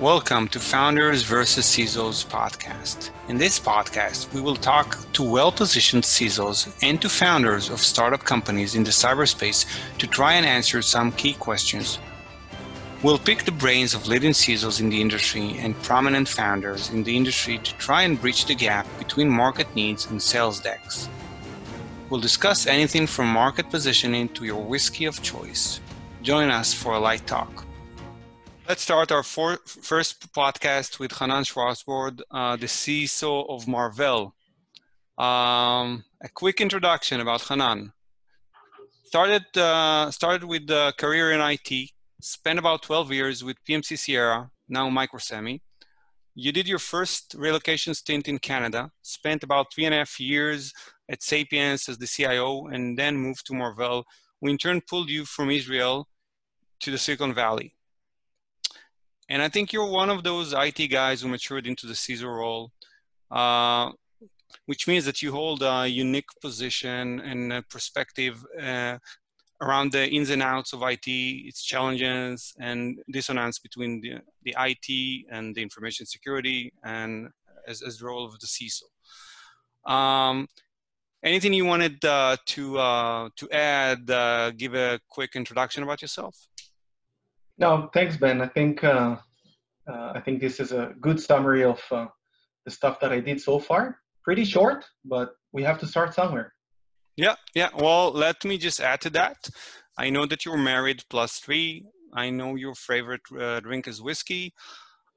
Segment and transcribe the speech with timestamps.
[0.00, 3.10] Welcome to Founders versus CISOs podcast.
[3.28, 8.24] In this podcast, we will talk to well positioned CISOs and to founders of startup
[8.24, 9.66] companies in the cyberspace
[9.98, 11.98] to try and answer some key questions.
[13.02, 17.14] We'll pick the brains of leading CISOs in the industry and prominent founders in the
[17.14, 21.10] industry to try and bridge the gap between market needs and sales decks.
[22.08, 25.78] We'll discuss anything from market positioning to your whiskey of choice.
[26.22, 27.66] Join us for a light talk.
[28.70, 34.32] Let's start our for, first podcast with Hanan Schwarzbord, uh, the CISO of Marvell.
[35.18, 37.92] Um, a quick introduction about Hanan.
[39.06, 44.52] Started, uh, started with a career in IT, spent about 12 years with PMC Sierra,
[44.68, 45.62] now Microsemi.
[46.36, 50.72] You did your first relocation stint in Canada, spent about three and a half years
[51.08, 54.04] at Sapiens as the CIO, and then moved to Marvell.
[54.40, 56.06] We in turn pulled you from Israel
[56.78, 57.74] to the Silicon Valley.
[59.30, 62.72] And I think you're one of those IT guys who matured into the CISO role,
[63.30, 63.92] uh,
[64.66, 68.98] which means that you hold a unique position and perspective uh,
[69.62, 75.26] around the ins and outs of IT, its challenges and dissonance between the, the IT
[75.30, 77.28] and the information security and
[77.68, 79.90] as, as the role of the CISO.
[79.90, 80.48] Um,
[81.22, 84.10] anything you wanted uh, to uh, to add?
[84.10, 86.36] Uh, give a quick introduction about yourself.
[87.58, 88.40] No, thanks, Ben.
[88.40, 88.82] I think
[89.90, 92.06] uh, uh, I think this is a good summary of uh,
[92.64, 93.98] the stuff that I did so far.
[94.24, 96.52] Pretty short, but we have to start somewhere.
[97.16, 97.70] Yeah, yeah.
[97.76, 99.48] Well, let me just add to that.
[99.98, 101.84] I know that you're married plus three.
[102.14, 104.54] I know your favorite uh, drink is whiskey.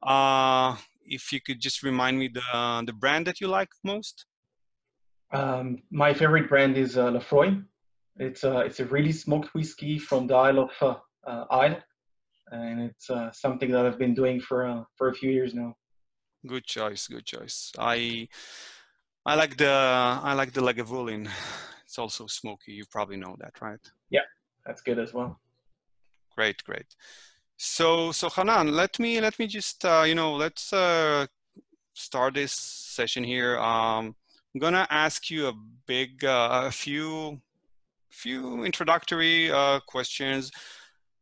[0.02, 4.26] Uh, if you could just remind me the the brand that you like most.
[5.34, 7.64] Um, my favorite brand is uh, Laphroaig.
[8.18, 10.96] It's a it's a really smoked whiskey from the Isle of uh,
[11.30, 11.78] uh, Isle
[12.54, 15.76] and it's uh, something that I've been doing for uh, for a few years now.
[16.46, 17.08] Good choice.
[17.08, 17.72] Good choice.
[17.78, 18.28] I
[19.26, 21.30] I like the I like the Lagavulin.
[21.86, 22.74] It's also smoky.
[22.74, 23.80] You probably know that, right?
[24.10, 24.26] Yeah,
[24.66, 25.40] that's good as well.
[26.36, 26.96] Great, great.
[27.58, 31.28] So so Hanan, let me let me just uh, you know let's uh,
[31.94, 33.58] start this session here.
[33.60, 34.16] Um,
[34.54, 35.54] I'm gonna ask you a
[35.88, 37.42] big uh, a few
[38.10, 40.52] few introductory uh, questions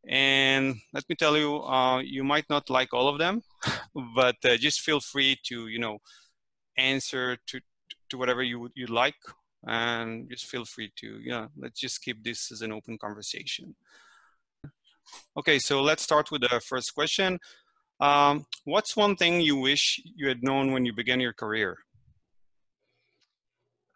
[0.08, 3.42] and let me tell you, uh, you might not like all of them,
[4.16, 6.00] but uh, just feel free to, you know,
[6.78, 7.60] answer to,
[8.10, 9.16] to whatever you you like,
[9.68, 13.76] and just feel free to, yeah, let's just keep this as an open conversation.
[15.38, 17.40] Okay, so let's start with the first question.
[18.00, 21.78] Um, what's one thing you wish you had known when you began your career?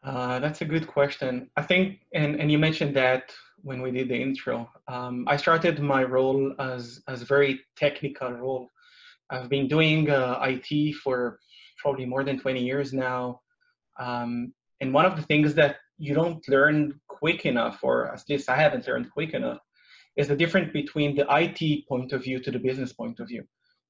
[0.03, 1.49] Uh, that's a good question.
[1.57, 3.33] I think, and, and you mentioned that
[3.65, 4.69] when we did the intro.
[4.87, 8.69] Um, I started my role as as a very technical role.
[9.31, 11.39] I've been doing uh, IT for
[11.81, 13.41] probably more than 20 years now,
[13.99, 18.49] um, and one of the things that you don't learn quick enough, or at least
[18.49, 19.61] I haven't learned quick enough,
[20.15, 23.43] is the difference between the IT point of view to the business point of view.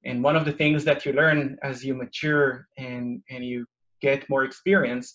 [0.05, 3.65] And one of the things that you learn as you mature and and you
[4.01, 5.07] get more experience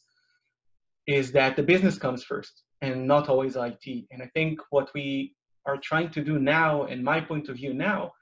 [1.07, 4.07] is that the business comes first and not always IT.
[4.11, 5.35] And I think what we
[5.67, 8.13] are trying to do now, in my point of view now,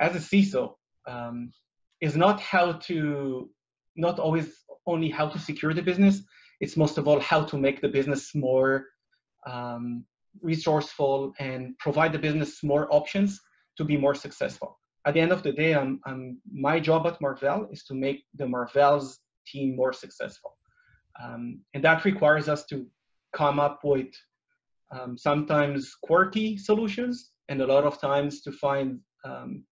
[0.00, 0.74] as a CISO,
[1.06, 1.52] um,
[2.00, 3.50] is not how to,
[3.96, 6.22] not always only how to secure the business,
[6.60, 8.86] it's most of all how to make the business more
[9.46, 10.04] um,
[10.40, 13.40] resourceful and provide the business more options
[13.76, 14.78] to be more successful.
[15.06, 18.24] At the end of the day, I'm, I'm, my job at Marvell is to make
[18.34, 20.56] the Marvell's team more successful.
[21.22, 22.86] Um, and that requires us to
[23.34, 24.08] come up with
[24.92, 29.64] um, sometimes quirky solutions and a lot of times to find um,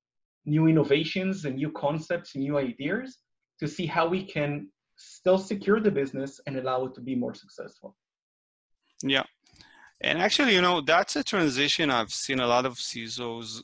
[0.45, 3.19] new innovations and new concepts new ideas
[3.61, 7.35] to see how we can still secure the business and allow it to be more
[7.35, 7.97] successful.
[9.03, 9.25] Yeah.
[10.01, 13.63] And actually, you know, that's a transition I've seen a lot of CISOs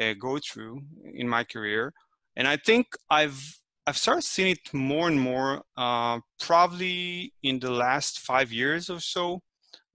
[0.00, 0.82] uh, go through
[1.14, 1.92] in my career.
[2.36, 3.40] And I think I've
[3.86, 9.00] I've started seeing it more and more, uh, probably in the last five years or
[9.00, 9.42] so,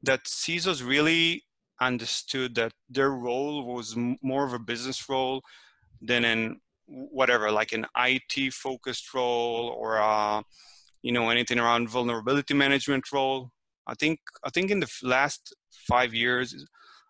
[0.03, 1.43] that CISOs really
[1.81, 5.41] understood that their role was more of a business role
[6.01, 10.41] than an whatever, like an IT focused role or uh,
[11.01, 13.49] you know anything around vulnerability management role.
[13.87, 15.55] I think I think in the last
[15.87, 16.65] five years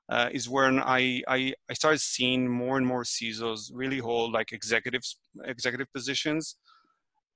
[0.09, 4.53] uh, is when I, I I started seeing more and more CISOs really hold like
[4.53, 6.55] executives executive positions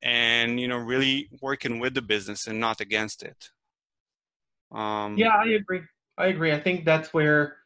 [0.03, 3.49] and you know really working with the business and not against it.
[4.71, 5.81] Um, yeah i agree.
[6.17, 6.51] I agree.
[6.51, 7.57] I think that's where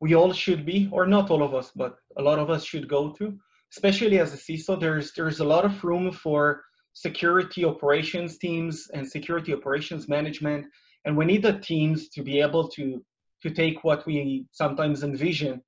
[0.00, 2.88] we all should be or not all of us but a lot of us should
[2.88, 3.38] go to
[3.72, 9.06] especially as a CISO, there's there's a lot of room for security operations teams and
[9.06, 10.66] security operations management,
[11.04, 13.04] and we need the teams to be able to
[13.42, 15.62] to take what we sometimes envision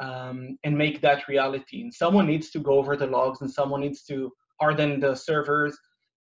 [0.00, 1.82] um, and make that reality.
[1.82, 5.76] And someone needs to go over the logs, and someone needs to harden the servers.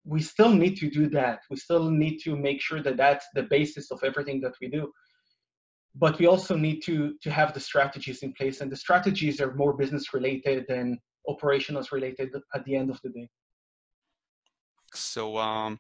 [0.05, 1.41] We still need to do that.
[1.51, 4.93] We still need to make sure that that's the basis of everything that we do
[5.95, 9.55] but we also need to to have the strategies in place and the strategies are
[9.55, 10.99] more business related than
[11.29, 13.29] operationals related at the end of the day
[14.93, 15.79] so um,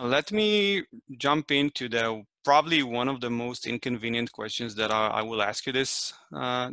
[0.00, 0.82] let me
[1.18, 5.66] jump into the probably one of the most inconvenient questions that i, I will ask
[5.66, 6.70] you this uh,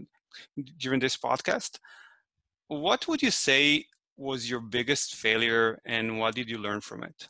[0.78, 1.80] during this podcast
[2.68, 3.86] what would you say
[4.18, 7.30] was your biggest failure and what did you learn from it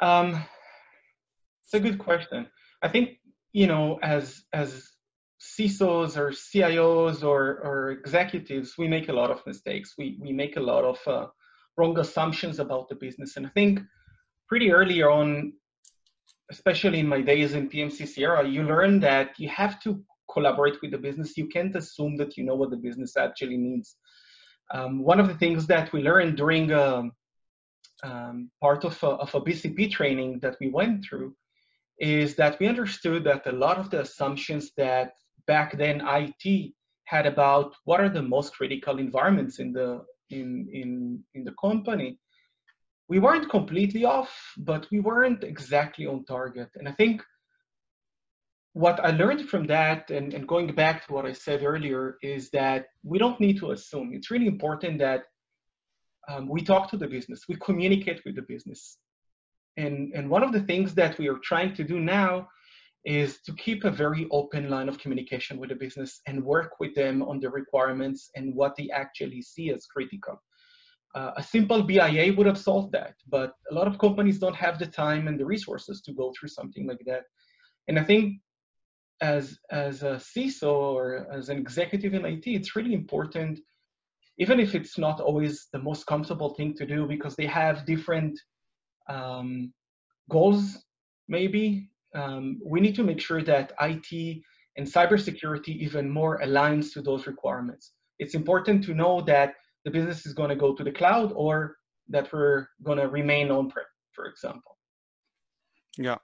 [0.00, 0.44] um,
[1.64, 2.46] it's a good question
[2.82, 3.18] i think
[3.52, 4.88] you know, as as
[5.40, 9.94] CISOs or CIOs or, or executives, we make a lot of mistakes.
[9.98, 11.26] We we make a lot of uh,
[11.76, 13.36] wrong assumptions about the business.
[13.36, 13.80] And I think
[14.48, 15.52] pretty early on,
[16.50, 20.90] especially in my days in PMC Sierra, you learn that you have to collaborate with
[20.90, 21.36] the business.
[21.36, 23.96] You can't assume that you know what the business actually needs.
[24.72, 27.12] Um, one of the things that we learned during um,
[28.02, 31.34] um, part of a, of a BCP training that we went through
[31.98, 35.14] is that we understood that a lot of the assumptions that
[35.46, 36.72] back then IT
[37.04, 42.18] had about what are the most critical environments in the in in in the company
[43.08, 46.68] we weren't completely off but we weren't exactly on target.
[46.74, 47.22] And i think
[48.72, 52.50] what i learned from that and, and going back to what i said earlier is
[52.50, 55.24] that we don't need to assume it's really important that
[56.28, 58.98] um, we talk to the business we communicate with the business
[59.78, 62.48] and, and one of the things that we are trying to do now
[63.04, 66.94] is to keep a very open line of communication with the business and work with
[66.96, 70.42] them on the requirements and what they actually see as critical.
[71.14, 74.78] Uh, a simple BIA would have solved that, but a lot of companies don't have
[74.78, 77.22] the time and the resources to go through something like that.
[77.86, 78.40] And I think
[79.20, 83.60] as, as a CISO or as an executive in IT, it's really important,
[84.38, 88.38] even if it's not always the most comfortable thing to do because they have different
[89.08, 89.72] um,
[90.30, 90.84] goals,
[91.28, 94.42] maybe, um, we need to make sure that IT
[94.76, 97.92] and cybersecurity even more aligns to those requirements.
[98.18, 99.54] It's important to know that
[99.84, 101.76] the business is going to go to the cloud or
[102.08, 104.76] that we're going to remain on-prem, for example.
[105.96, 106.16] Yeah.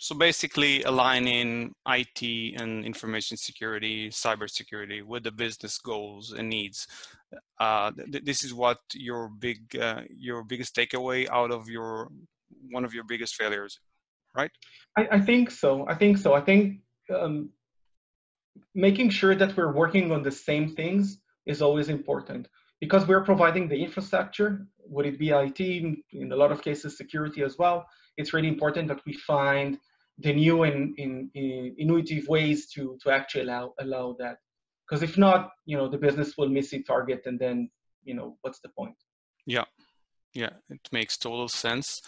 [0.00, 2.22] So basically aligning IT
[2.60, 6.86] and information security, cybersecurity with the business goals and needs.
[7.58, 12.08] Uh, th- this is what your big, uh, your biggest takeaway out of your
[12.70, 13.80] one of your biggest failures,
[14.36, 14.50] right?
[14.96, 15.86] I, I think so.
[15.88, 16.32] I think so.
[16.32, 16.80] I think
[17.12, 17.50] um,
[18.74, 22.48] making sure that we're working on the same things is always important
[22.80, 24.66] because we're providing the infrastructure.
[24.86, 25.60] Would it be IT?
[25.60, 27.86] In a lot of cases, security as well.
[28.16, 29.78] It's really important that we find
[30.18, 34.38] the new and in, in innovative ways to to actually allow allow that.
[34.88, 37.70] Because if not, you know, the business will miss its target, and then
[38.04, 38.96] you know, what's the point?
[39.46, 39.64] Yeah,
[40.34, 42.02] yeah, it makes total sense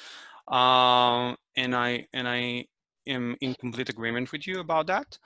[0.51, 2.67] um, and I and I
[3.07, 5.19] am in complete agreement with you about that.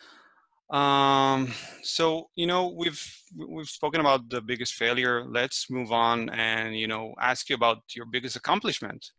[0.75, 1.52] Um,
[1.82, 3.02] so you know we've
[3.36, 5.25] we've spoken about the biggest failure.
[5.25, 9.10] Let's move on and you know ask you about your biggest accomplishment.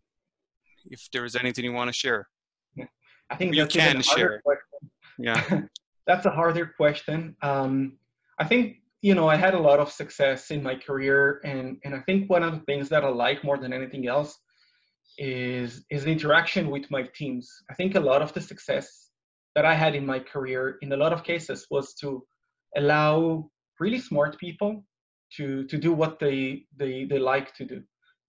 [0.86, 2.28] If there is anything you want to share.
[3.30, 4.42] I think you can share.
[4.42, 4.92] Question.
[5.18, 5.62] Yeah,
[6.08, 7.36] that's a harder question.
[7.42, 7.98] Um,
[8.40, 11.96] I think you know I had a lot of success in my career, and and
[11.96, 14.38] I think one of the things that I like more than anything else
[15.18, 17.50] is is the interaction with my teams.
[17.70, 19.10] I think a lot of the success
[19.56, 22.26] that I had in my career, in a lot of cases, was to
[22.76, 24.84] allow really smart people
[25.38, 27.82] to to do what they they they like to do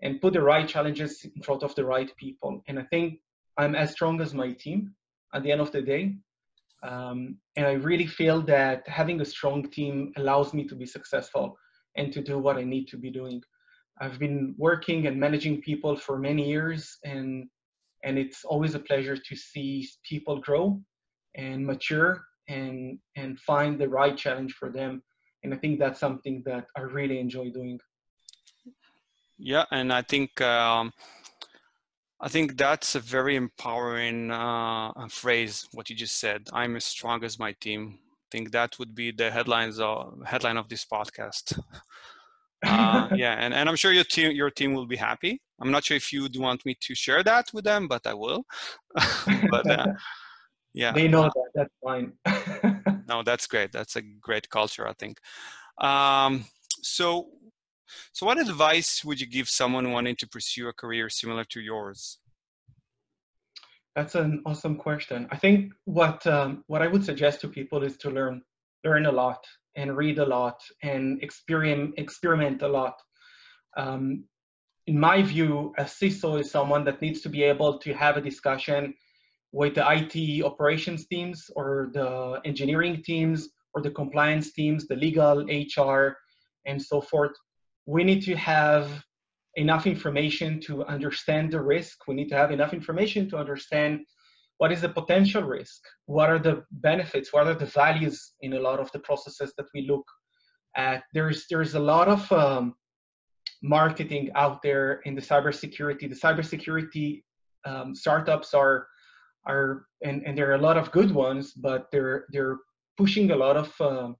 [0.02, 2.62] and put the right challenges in front of the right people.
[2.68, 3.20] And I think
[3.58, 4.94] I'm as strong as my team
[5.34, 6.14] at the end of the day.
[6.82, 11.56] Um, and I really feel that having a strong team allows me to be successful
[11.96, 13.42] and to do what I need to be doing.
[14.00, 17.48] I've been working and managing people for many years, and
[18.04, 20.80] and it's always a pleasure to see people grow
[21.34, 25.02] and mature and and find the right challenge for them.
[25.42, 27.80] And I think that's something that I really enjoy doing.
[29.38, 30.92] Yeah, and I think um,
[32.20, 35.68] I think that's a very empowering uh, phrase.
[35.72, 36.48] What you just said.
[36.52, 37.98] I'm as strong as my team.
[38.00, 41.58] I think that would be the headlines of, headline of this podcast.
[42.66, 45.40] uh, yeah, and, and I'm sure your team your team will be happy.
[45.60, 48.14] I'm not sure if you would want me to share that with them, but I
[48.14, 48.44] will.
[49.50, 49.86] but uh,
[50.72, 51.50] yeah, they know that.
[51.54, 52.12] That's fine.
[53.08, 53.72] no, that's great.
[53.72, 55.18] That's a great culture, I think.
[55.78, 56.46] Um,
[56.82, 57.28] So,
[58.12, 62.18] so what advice would you give someone wanting to pursue a career similar to yours?
[63.94, 65.26] That's an awesome question.
[65.30, 68.42] I think what um, what I would suggest to people is to learn
[68.84, 69.42] learn a lot
[69.74, 73.00] and read a lot and experiment experiment a lot.
[73.76, 74.24] Um,
[74.86, 78.20] in my view, a CISO is someone that needs to be able to have a
[78.20, 78.94] discussion
[79.52, 85.44] with the IT operations teams or the engineering teams or the compliance teams, the legal,
[85.46, 86.16] HR,
[86.66, 87.32] and so forth.
[87.86, 89.04] We need to have
[89.56, 92.06] enough information to understand the risk.
[92.06, 94.00] We need to have enough information to understand
[94.58, 98.60] what is the potential risk, what are the benefits, what are the values in a
[98.60, 100.06] lot of the processes that we look
[100.76, 101.04] at.
[101.12, 102.74] There's there's a lot of um,
[103.62, 106.08] marketing out there in the cybersecurity.
[106.08, 107.22] The cybersecurity
[107.66, 108.86] um, startups are
[109.46, 112.58] are and, and there are a lot of good ones, but they're they're
[112.96, 114.12] pushing a lot of uh,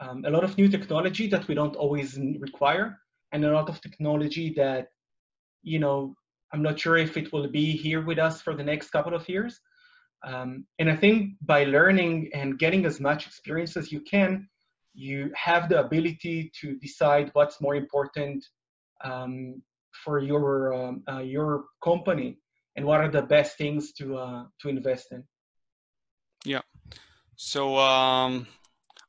[0.00, 2.98] um, a lot of new technology that we don't always require,
[3.32, 4.88] and a lot of technology that
[5.62, 6.14] you know
[6.52, 9.28] I'm not sure if it will be here with us for the next couple of
[9.28, 9.60] years.
[10.26, 14.48] Um, and I think by learning and getting as much experience as you can,
[14.94, 18.44] you have the ability to decide what's more important
[19.04, 19.62] um,
[19.92, 22.38] for your um, uh, your company
[22.76, 25.22] and what are the best things to uh, to invest in.
[26.44, 26.62] Yeah.
[27.36, 28.48] So um,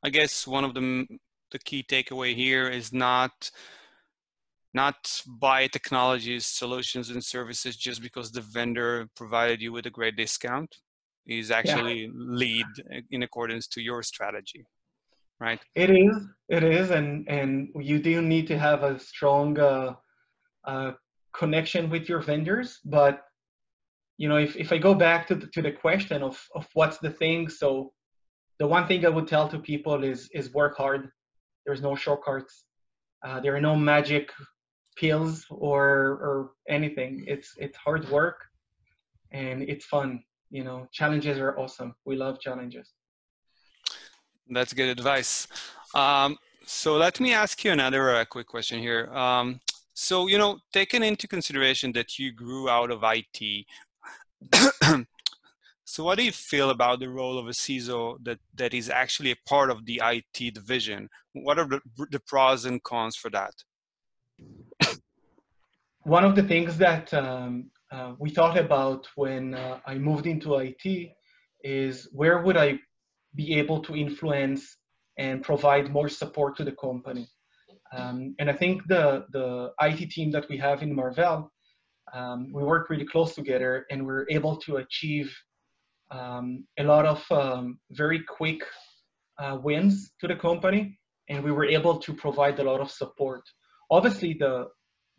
[0.04, 1.06] I guess one of the
[1.52, 3.52] the key takeaway here is not
[4.74, 10.16] not buy technologies, solutions, and services just because the vendor provided you with a great
[10.16, 10.76] discount.
[11.28, 12.12] Is actually yeah.
[12.14, 12.66] lead
[13.12, 14.66] in accordance to your strategy,
[15.40, 15.60] right?
[15.76, 16.28] It is.
[16.48, 19.94] It is, and and you do need to have a strong uh,
[20.66, 20.94] uh,
[21.34, 22.80] connection with your vendors.
[22.84, 23.22] But
[24.18, 26.98] you know, if if I go back to the, to the question of of what's
[26.98, 27.94] the thing, so
[28.60, 31.10] the one thing I would tell to people is is work hard.
[31.66, 32.66] There's no shortcuts.
[33.26, 34.32] Uh, there are no magic
[34.98, 35.86] pills or
[36.28, 37.24] or anything.
[37.28, 38.38] It's it's hard work
[39.32, 40.24] and it's fun.
[40.52, 41.96] You know, challenges are awesome.
[42.06, 42.92] We love challenges.
[44.50, 45.48] That's good advice.
[45.94, 49.08] Um, so let me ask you another uh, quick question here.
[49.14, 49.60] Um,
[49.94, 53.66] so you know, taking into consideration that you grew out of IT,
[55.90, 59.32] so what do you feel about the role of a CISO that, that is actually
[59.32, 61.10] a part of the IT division?
[61.34, 61.82] What are the,
[62.12, 63.56] the pros and cons for that?
[66.04, 70.58] one of the things that um, uh, we thought about when uh, I moved into
[70.58, 71.10] IT
[71.64, 72.78] is where would I
[73.34, 74.78] be able to influence
[75.18, 77.28] and provide more support to the company.
[77.98, 81.52] Um, and I think the, the IT team that we have in Marvell,
[82.14, 85.36] um, we work really close together and we're able to achieve
[86.12, 88.62] um, a lot of um, very quick
[89.38, 91.00] uh, wins to the company.
[91.30, 93.44] And we were able to provide a lot of support.
[93.92, 94.68] Obviously, the,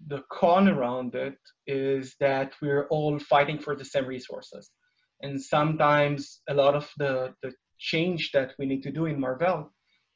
[0.08, 4.70] the con around it is that we're all fighting for the same resources.
[5.22, 9.72] And sometimes a lot of the, the change that we need to do in Marvell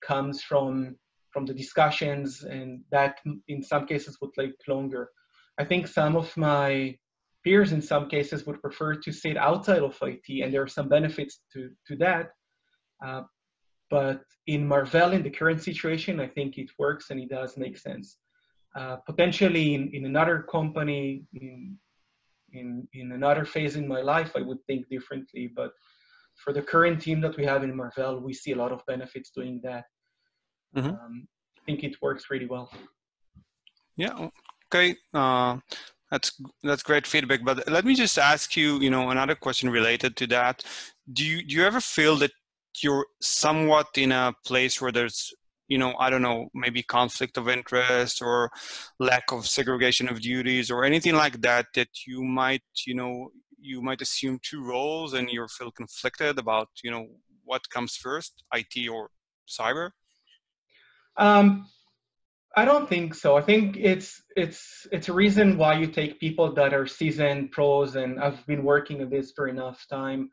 [0.06, 0.96] comes from
[1.34, 5.10] from the discussions and that in some cases would take longer.
[5.58, 6.96] I think some of my
[7.44, 10.88] peers in some cases would prefer to sit outside of IT and there are some
[10.88, 12.30] benefits to, to that.
[13.04, 13.22] Uh,
[13.90, 17.76] but in Marvell, in the current situation, I think it works and it does make
[17.76, 18.16] sense.
[18.74, 21.76] Uh, potentially in, in another company, in,
[22.52, 25.52] in, in another phase in my life, I would think differently.
[25.54, 25.72] But
[26.36, 29.30] for the current team that we have in Marvell, we see a lot of benefits
[29.30, 29.84] doing that.
[30.76, 30.88] Mm-hmm.
[30.88, 32.72] Um, I think it works really well.
[33.96, 34.28] Yeah.
[34.66, 34.96] Okay.
[35.12, 35.58] Uh,
[36.14, 37.40] that's that's great feedback.
[37.44, 40.62] But let me just ask you, you know, another question related to that.
[41.12, 42.30] Do you do you ever feel that
[42.82, 45.34] you're somewhat in a place where there's
[45.68, 48.50] you know i don't know maybe conflict of interest or
[48.98, 53.30] lack of segregation of duties or anything like that that you might you know
[53.60, 57.06] you might assume two roles and you feel conflicted about you know
[57.44, 59.08] what comes first it or
[59.48, 59.90] cyber
[61.16, 61.66] um,
[62.56, 66.52] i don't think so i think it's it's it's a reason why you take people
[66.52, 70.30] that are seasoned pros and i've been working on this for enough time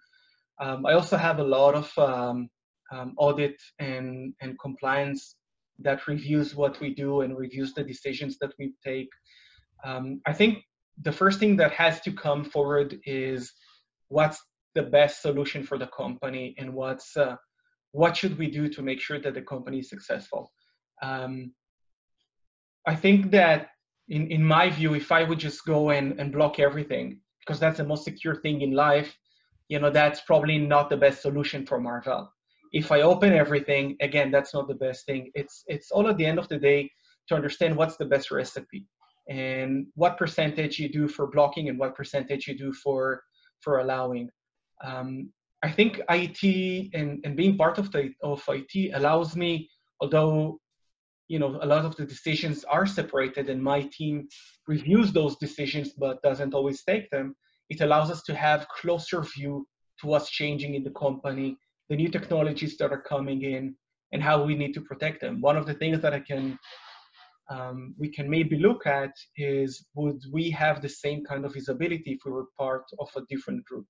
[0.62, 2.50] um, i also have a lot of um,
[2.92, 5.36] um, audit and, and compliance
[5.80, 9.10] that reviews what we do and reviews the decisions that we take.
[9.84, 10.60] Um, I think
[11.02, 13.52] the first thing that has to come forward is
[14.10, 14.40] what's
[14.76, 17.36] the best solution for the company and what's uh,
[17.94, 20.52] what should we do to make sure that the company is successful.
[21.02, 21.54] Um,
[22.86, 23.70] I think that
[24.10, 27.78] in, in my view, if I would just go and, and block everything, because that's
[27.78, 29.16] the most secure thing in life,
[29.70, 32.32] you know, that's probably not the best solution for Marvell
[32.72, 35.32] if I open everything, again, that's not the best thing.
[35.36, 36.90] It's it's all at the end of the day
[37.28, 38.86] to understand what's the best recipe
[39.30, 43.24] and what percentage you do for blocking and what percentage you do for
[43.60, 44.30] for allowing.
[44.84, 45.32] Um,
[45.64, 49.70] I think IT and, and being part of the of IT allows me,
[50.00, 50.60] although
[51.32, 54.28] you know a lot of the decisions are separated and my team
[54.68, 57.36] reviews those decisions but doesn't always take them.
[57.70, 59.66] It allows us to have closer view
[60.00, 61.58] to what's changing in the company,
[61.90, 63.76] the new technologies that are coming in,
[64.12, 65.40] and how we need to protect them.
[65.40, 66.60] One of the things that I can
[67.50, 72.12] um, we can maybe look at is would we have the same kind of visibility
[72.16, 73.88] if we were part of a different group,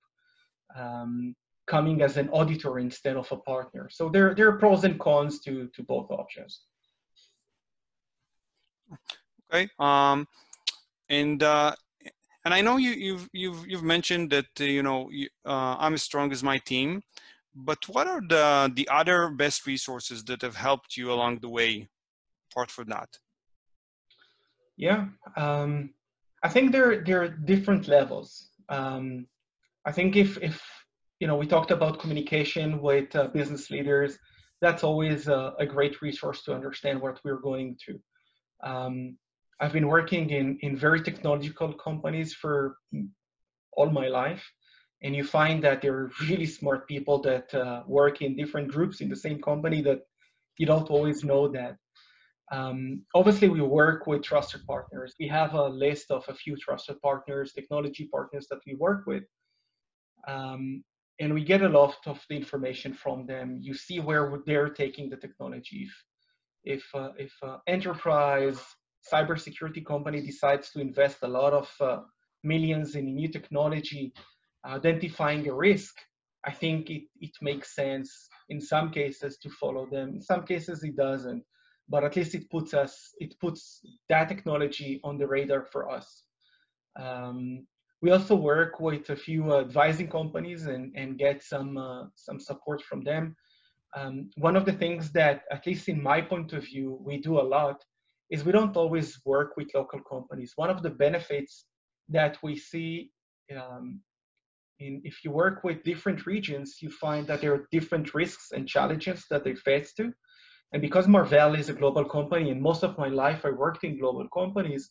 [0.76, 1.34] um,
[1.66, 3.88] coming as an auditor instead of a partner.
[3.90, 6.62] So there, there are pros and cons to, to both options.
[9.52, 9.68] Okay.
[9.78, 10.26] Um,
[11.08, 11.74] and uh,
[12.44, 15.94] and I know you, you've you've you've mentioned that uh, you know you, uh, I'm
[15.94, 17.02] as strong as my team,
[17.54, 21.88] but what are the the other best resources that have helped you along the way,
[22.50, 23.08] apart from that?
[24.76, 25.06] Yeah,
[25.36, 25.94] um,
[26.42, 28.48] I think there there are different levels.
[28.68, 29.26] Um,
[29.84, 30.62] I think if if
[31.20, 34.18] you know we talked about communication with uh, business leaders,
[34.60, 38.00] that's always a, a, great resource to understand what we're going to.
[38.62, 39.16] Um,
[39.60, 42.76] I've been working in in very technological companies for
[43.76, 44.44] all my life,
[45.02, 49.00] and you find that there are really smart people that uh, work in different groups
[49.00, 50.00] in the same company that
[50.58, 51.76] you don't always know that
[52.52, 55.14] um, obviously, we work with trusted partners.
[55.18, 59.24] We have a list of a few trusted partners, technology partners that we work with.
[60.28, 60.84] Um,
[61.18, 63.58] and we get a lot of the information from them.
[63.60, 65.88] You see where they're taking the technology.
[65.88, 66.04] If,
[66.64, 68.60] if, uh, if uh, enterprise
[69.12, 72.00] cybersecurity company decides to invest a lot of uh,
[72.44, 74.12] millions in new technology,
[74.64, 75.94] identifying a risk,
[76.44, 80.10] I think it, it makes sense in some cases to follow them.
[80.10, 81.44] In some cases, it doesn't
[81.88, 86.24] but at least it puts us, it puts that technology on the radar for us.
[86.98, 87.66] Um,
[88.00, 92.82] we also work with a few advising companies and, and get some, uh, some support
[92.82, 93.36] from them.
[93.94, 97.38] Um, one of the things that, at least in my point of view, we do
[97.38, 97.82] a lot
[98.30, 100.52] is we don't always work with local companies.
[100.56, 101.66] One of the benefits
[102.08, 103.10] that we see
[103.54, 104.00] um,
[104.78, 108.66] in, if you work with different regions, you find that there are different risks and
[108.66, 110.12] challenges that they face to.
[110.72, 113.98] And because Marvell is a global company, and most of my life I worked in
[113.98, 114.90] global companies,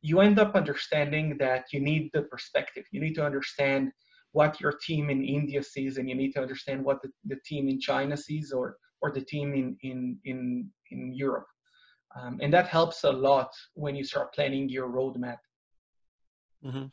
[0.00, 2.84] you end up understanding that you need the perspective.
[2.92, 3.90] You need to understand
[4.32, 7.68] what your team in India sees, and you need to understand what the, the team
[7.68, 11.46] in China sees, or or the team in in in, in Europe.
[12.16, 15.36] Um, and that helps a lot when you start planning your roadmap.
[16.64, 16.86] Mm-hmm.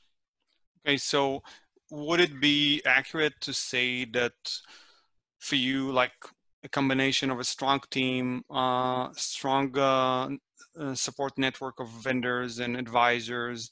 [0.86, 1.41] Okay, so
[1.89, 4.34] would it be accurate to say that
[5.39, 6.13] for you, like
[6.63, 10.30] a combination of a strong team, uh, strong uh,
[10.93, 13.69] support network of vendors and advisors,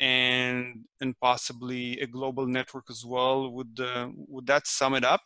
[0.00, 3.50] and and possibly a global network as well.
[3.50, 5.22] Would uh, would that sum it up?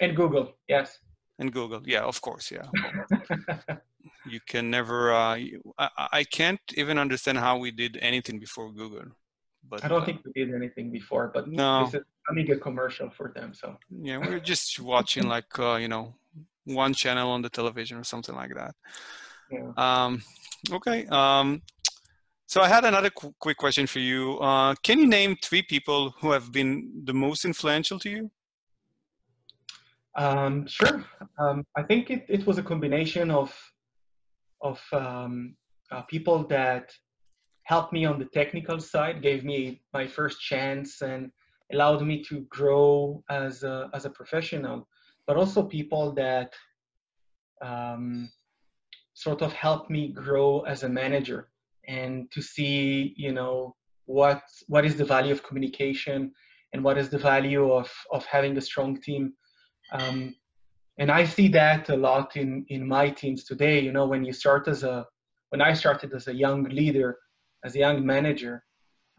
[0.00, 0.98] And Google, yes.
[1.38, 2.66] And Google, yeah, of course, yeah.
[4.26, 5.12] you can never.
[5.12, 5.38] Uh,
[5.78, 9.06] I, I can't even understand how we did anything before Google.
[9.68, 11.84] But I don't uh, think we did anything before, but no.
[11.84, 13.54] this is a commercial for them.
[13.54, 16.14] So yeah, we are just watching like uh, you know
[16.64, 18.74] one channel on the television or something like that.
[19.50, 19.72] Yeah.
[19.76, 20.22] Um,
[20.72, 21.06] okay.
[21.06, 21.62] Um,
[22.46, 24.38] so I had another qu- quick question for you.
[24.38, 28.30] Uh, can you name three people who have been the most influential to you?
[30.16, 31.04] Um, sure.
[31.38, 33.52] Um, I think it, it was a combination of
[34.60, 35.56] of um,
[35.90, 36.90] uh, people that
[37.64, 41.30] helped me on the technical side, gave me my first chance, and
[41.72, 44.88] allowed me to grow as a, as a professional,
[45.26, 46.54] but also people that
[47.62, 48.30] um,
[49.14, 51.48] sort of helped me grow as a manager
[51.88, 53.74] and to see, you know,
[54.06, 56.32] what what is the value of communication
[56.72, 59.32] and what is the value of of having a strong team.
[59.92, 60.34] Um,
[60.98, 63.80] and I see that a lot in in my teams today.
[63.80, 65.06] You know, when you start as a
[65.50, 67.18] when I started as a young leader,
[67.64, 68.64] as a young manager,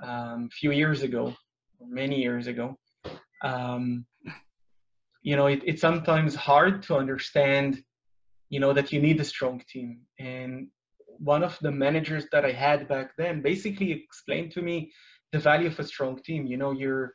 [0.04, 1.34] um, a few years ago,
[1.80, 2.78] many years ago.
[3.44, 4.06] Um,
[5.22, 7.84] you know, it, it's sometimes hard to understand,
[8.50, 10.02] you know, that you need a strong team.
[10.20, 10.68] And
[11.20, 14.92] one of the managers that I had back then basically explained to me
[15.32, 16.46] the value of a strong team.
[16.46, 17.14] You know, you're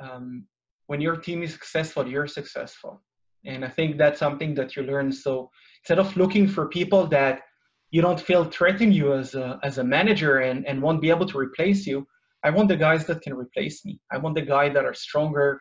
[0.00, 0.46] um,
[0.86, 3.02] when your team is successful, you're successful.
[3.46, 5.12] And I think that's something that you learn.
[5.12, 5.50] So
[5.82, 7.42] instead of looking for people that
[7.90, 11.26] you don't feel threaten you as a, as a manager and, and won't be able
[11.26, 12.06] to replace you,
[12.42, 14.00] I want the guys that can replace me.
[14.10, 15.60] I want the guys that are stronger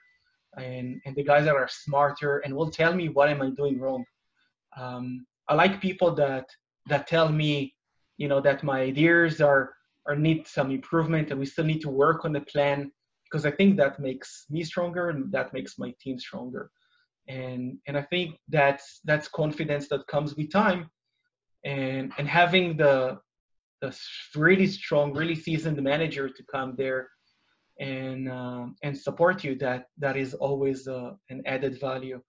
[0.58, 3.80] and, and the guys that are smarter and will tell me what am I doing
[3.80, 4.04] wrong.
[4.78, 6.46] Um, I like people that
[6.88, 7.74] that tell me,
[8.18, 9.74] you know, that my ideas are
[10.06, 12.92] or need some improvement and we still need to work on the plan
[13.24, 16.70] because I think that makes me stronger and that makes my team stronger.
[17.28, 20.90] And and I think that's that's confidence that comes with time
[21.64, 23.20] and and having the
[23.82, 23.98] the
[24.36, 27.10] really strong, really seasoned manager to come there
[27.80, 32.22] and um, and support you that that is always uh, an added value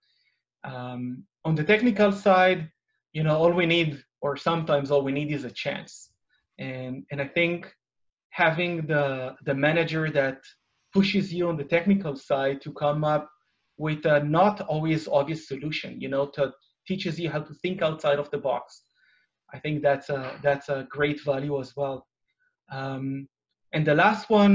[0.64, 2.70] um, on the technical side
[3.12, 5.92] you know all we need or sometimes all we need is a chance.
[6.58, 7.58] And and i think
[8.42, 9.04] having the
[9.48, 10.38] the manager that
[10.96, 13.24] pushes you on the technical side to come up
[13.84, 16.42] with a not always obvious solution you know to
[16.88, 18.64] teaches you how to think outside of the box.
[19.54, 21.96] I think that's a that's a great value as well.
[22.78, 23.04] Um,
[23.74, 24.54] and the last one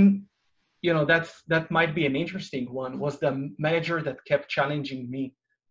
[0.85, 3.31] you know that's that might be an interesting one was the
[3.67, 5.23] manager that kept challenging me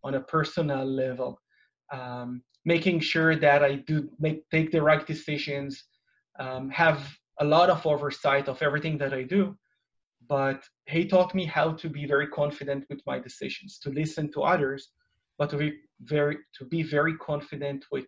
[0.06, 1.30] on a personal level
[1.92, 5.84] um, making sure that i do make take the right decisions
[6.38, 7.00] um, have
[7.40, 9.56] a lot of oversight of everything that i do.
[10.28, 14.42] But he taught me how to be very confident with my decisions to listen to
[14.42, 14.90] others
[15.38, 15.72] but to be
[16.02, 18.06] very to be very confident with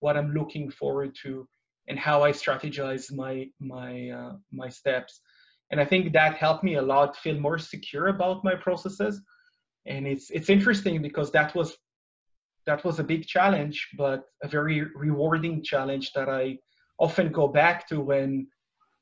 [0.00, 1.48] what i'm looking forward to
[1.88, 5.20] and how i strategize my my uh, my steps.
[5.70, 9.20] And i think that helped me a lot feel more secure about my processes.
[9.86, 11.76] And it's it's interesting because that was
[12.66, 16.56] that was a big challenge but a very rewarding challenge that i
[16.98, 18.46] often go back to when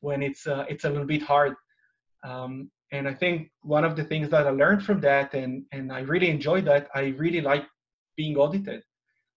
[0.00, 1.54] when it's uh, it's a little bit hard.
[2.28, 5.90] Um, and i think one of the things that i learned from that and and
[5.90, 7.66] i really enjoy that i really like
[8.16, 8.82] being audited.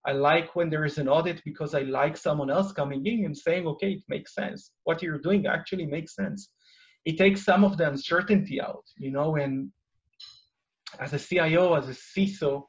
[0.06, 3.36] I like when there is an audit because i like someone else coming in and
[3.36, 4.72] saying okay it makes sense.
[4.84, 6.50] What you're doing actually makes sense.
[7.06, 9.72] It takes some of the uncertainty out, you know, and
[11.00, 12.64] as a CIO, as a CISO,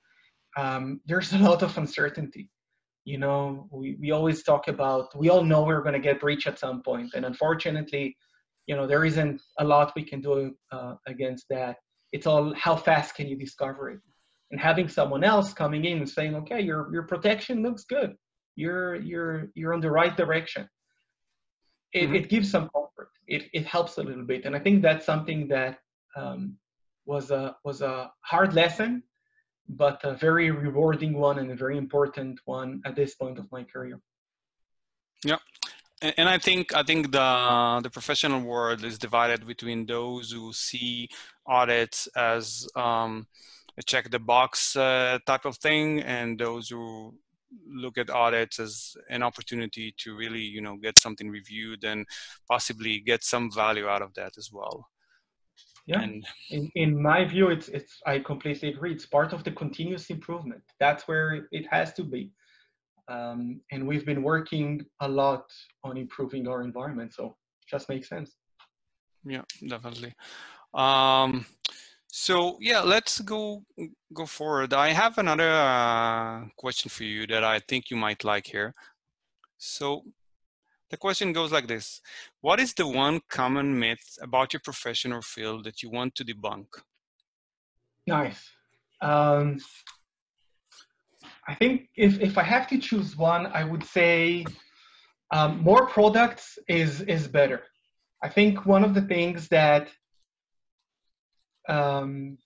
[0.59, 2.51] um, there's a lot of uncertainty.
[3.05, 6.47] You know, we, we always talk about, we all know we're going to get breached
[6.47, 8.17] at some point, And unfortunately,
[8.67, 11.77] you know, there isn't a lot we can do uh, against that.
[12.13, 14.01] It's all how fast can you discover it?
[14.51, 18.15] And having someone else coming in and saying, okay, your, your protection looks good.
[18.57, 20.69] You're, you're, you're on the right direction.
[21.95, 22.15] It, mm-hmm.
[22.17, 22.89] it gives some comfort
[23.29, 24.45] it, it helps a little bit.
[24.45, 25.79] And I think that's something that
[26.17, 26.57] um,
[27.07, 29.03] was a was a hard lesson,
[29.69, 33.65] but a very rewarding one and a very important one at this point of my
[33.65, 34.01] career.
[35.25, 35.39] Yeah,
[36.01, 41.09] and I think I think the the professional world is divided between those who see
[41.47, 43.27] audits as um,
[43.77, 47.15] a check the box uh, type of thing, and those who
[47.67, 52.07] look at audits as an opportunity to really you know get something reviewed and
[52.49, 54.87] possibly get some value out of that as well
[55.89, 56.03] yeah.
[56.03, 58.93] And in, in my view it's it's i completely agree.
[58.93, 60.63] It's part of the continuous improvement.
[60.79, 62.31] That's where it has to be.
[63.09, 65.45] Um, and we've been working a lot
[65.83, 68.37] on improving our environment so it just makes sense.
[69.25, 70.15] Yeah definitely.
[70.75, 71.47] Um,
[72.11, 73.65] so yeah, let's go
[74.13, 74.75] go forward.
[74.75, 78.75] I have another uh, question for you that I think you might like here.
[79.57, 80.05] So
[80.91, 82.01] the question goes like this:
[82.41, 86.25] What is the one common myth about your profession or field that you want to
[86.25, 86.67] debunk?
[88.07, 88.51] Nice.
[89.01, 89.59] Um,
[91.47, 94.45] I think if if I have to choose one, I would say
[95.31, 97.63] um, more products is is better.
[98.23, 99.89] I think one of the things that
[101.69, 102.39] um,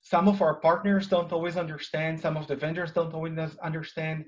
[0.00, 4.24] some of our partners don't always understand, some of the vendors don't always understand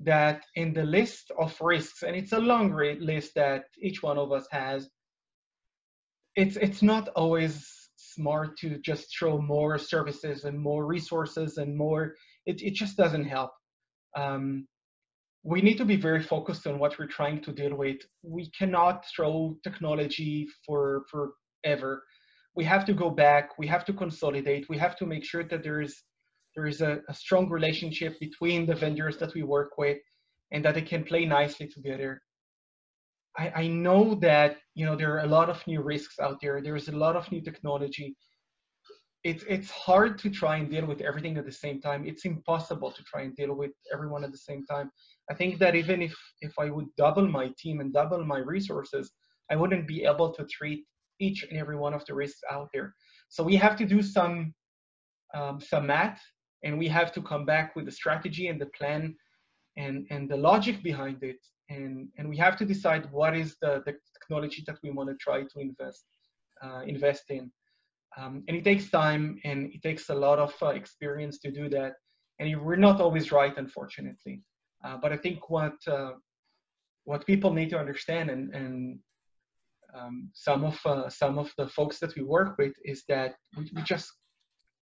[0.00, 4.32] that in the list of risks, and it's a long list that each one of
[4.32, 4.88] us has,
[6.36, 12.14] it's, it's not always smart to just throw more services and more resources and more,
[12.46, 13.50] it, it just doesn't help.
[14.16, 14.66] Um,
[15.42, 17.98] we need to be very focused on what we're trying to deal with.
[18.22, 22.04] We cannot throw technology for forever
[22.58, 25.62] we have to go back, we have to consolidate, we have to make sure that
[25.62, 26.02] there is
[26.54, 29.98] there is a, a strong relationship between the vendors that we work with
[30.52, 32.22] and that they can play nicely together.
[33.36, 36.60] I, I know that you know there are a lot of new risks out there.
[36.60, 38.16] There is a lot of new technology.
[39.24, 42.04] It's it's hard to try and deal with everything at the same time.
[42.06, 44.90] It's impossible to try and deal with everyone at the same time.
[45.30, 49.12] I think that even if if I would double my team and double my resources,
[49.50, 50.84] I wouldn't be able to treat
[51.20, 52.94] each and every one of the risks out there.
[53.28, 54.54] So we have to do some
[55.34, 56.20] um, some math,
[56.62, 59.14] and we have to come back with the strategy and the plan
[59.76, 61.40] and and the logic behind it,
[61.70, 65.16] and and we have to decide what is the, the technology that we want to
[65.16, 66.04] try to invest
[66.62, 67.50] uh, invest in.
[68.16, 71.68] Um, and it takes time and it takes a lot of uh, experience to do
[71.68, 71.92] that.
[72.40, 74.42] And we're not always right, unfortunately.
[74.84, 76.12] Uh, but I think what uh,
[77.04, 78.98] what people need to understand and, and
[79.94, 83.70] um, some of uh, some of the folks that we work with is that we,
[83.74, 84.12] we just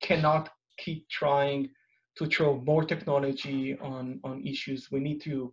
[0.02, 1.68] cannot keep trying
[2.16, 4.90] to throw more technology on on issues.
[4.90, 5.52] We need to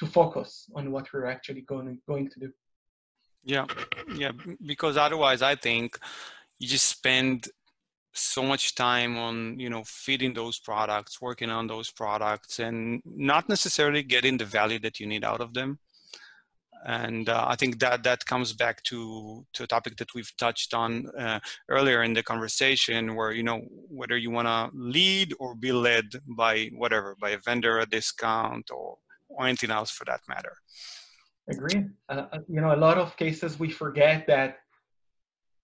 [0.00, 2.52] to focus on what we're actually going going to do.
[3.44, 3.66] Yeah,
[4.16, 4.32] yeah,
[4.64, 5.98] because otherwise, I think
[6.58, 7.48] you just spend
[8.12, 13.48] so much time on you know feeding those products working on those products and not
[13.48, 15.78] necessarily getting the value that you need out of them
[16.86, 20.72] and uh, I think that that comes back to to a topic that we've touched
[20.72, 25.56] on uh, earlier in the conversation, where you know whether you want to lead or
[25.56, 30.20] be led by whatever, by a vendor, a discount, or or anything else for that
[30.28, 30.52] matter.
[31.50, 31.86] Agree.
[32.08, 34.58] Uh, uh, you know, a lot of cases we forget that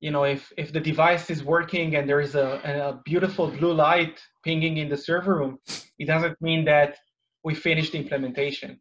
[0.01, 2.49] you know if if the device is working and there is a,
[2.97, 5.61] a beautiful blue light pinging in the server room,
[6.01, 6.99] it doesn't mean that
[7.45, 8.81] we finished the implementation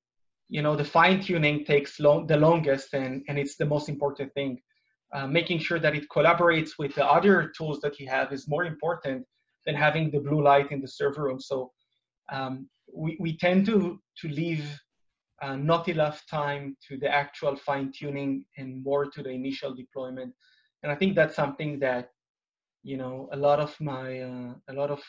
[0.52, 4.32] you know the fine tuning takes long, the longest and, and it's the most important
[4.34, 4.62] thing.
[5.14, 8.66] Uh, making sure that it collaborates with the other tools that you have is more
[8.66, 9.26] important
[9.66, 11.40] than having the blue light in the server room.
[11.40, 11.72] So
[12.32, 14.66] um, we, we tend to to leave
[15.42, 20.34] uh, not enough time to the actual fine tuning and more to the initial deployment.
[20.84, 22.10] And i think that's something that
[22.84, 25.02] you know a lot of my uh, a lot of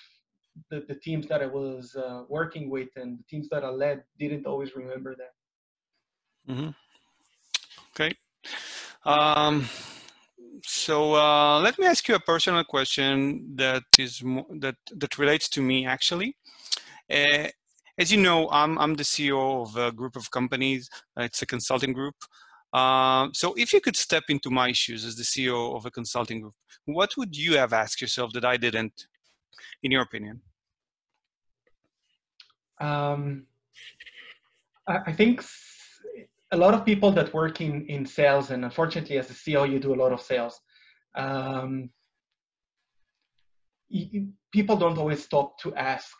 [0.70, 4.04] the, the teams that I was uh, working with and the teams that I led
[4.18, 6.52] didn't always remember that.
[6.52, 6.70] Mm-hmm.
[7.94, 8.14] Okay.
[9.04, 9.68] Um,
[10.64, 15.48] so uh, let me ask you a personal question that is mo- that that relates
[15.50, 16.36] to me actually.
[17.10, 17.48] Uh,
[17.98, 20.88] as you know, I'm I'm the CEO of a group of companies.
[21.16, 22.14] it's a consulting group.
[22.72, 26.40] Uh, so if you could step into my shoes as the CEO of a consulting
[26.40, 26.54] group,
[26.86, 29.06] what would you have asked yourself that I didn't?
[29.82, 30.40] In your opinion?
[32.80, 33.46] Um,
[34.86, 35.44] I, think
[36.50, 39.78] a lot of people that work in, in sales, and unfortunately, as a CEO, you
[39.78, 40.60] do a lot of sales.
[41.14, 41.90] Um,
[44.52, 46.12] people don't always stop to ask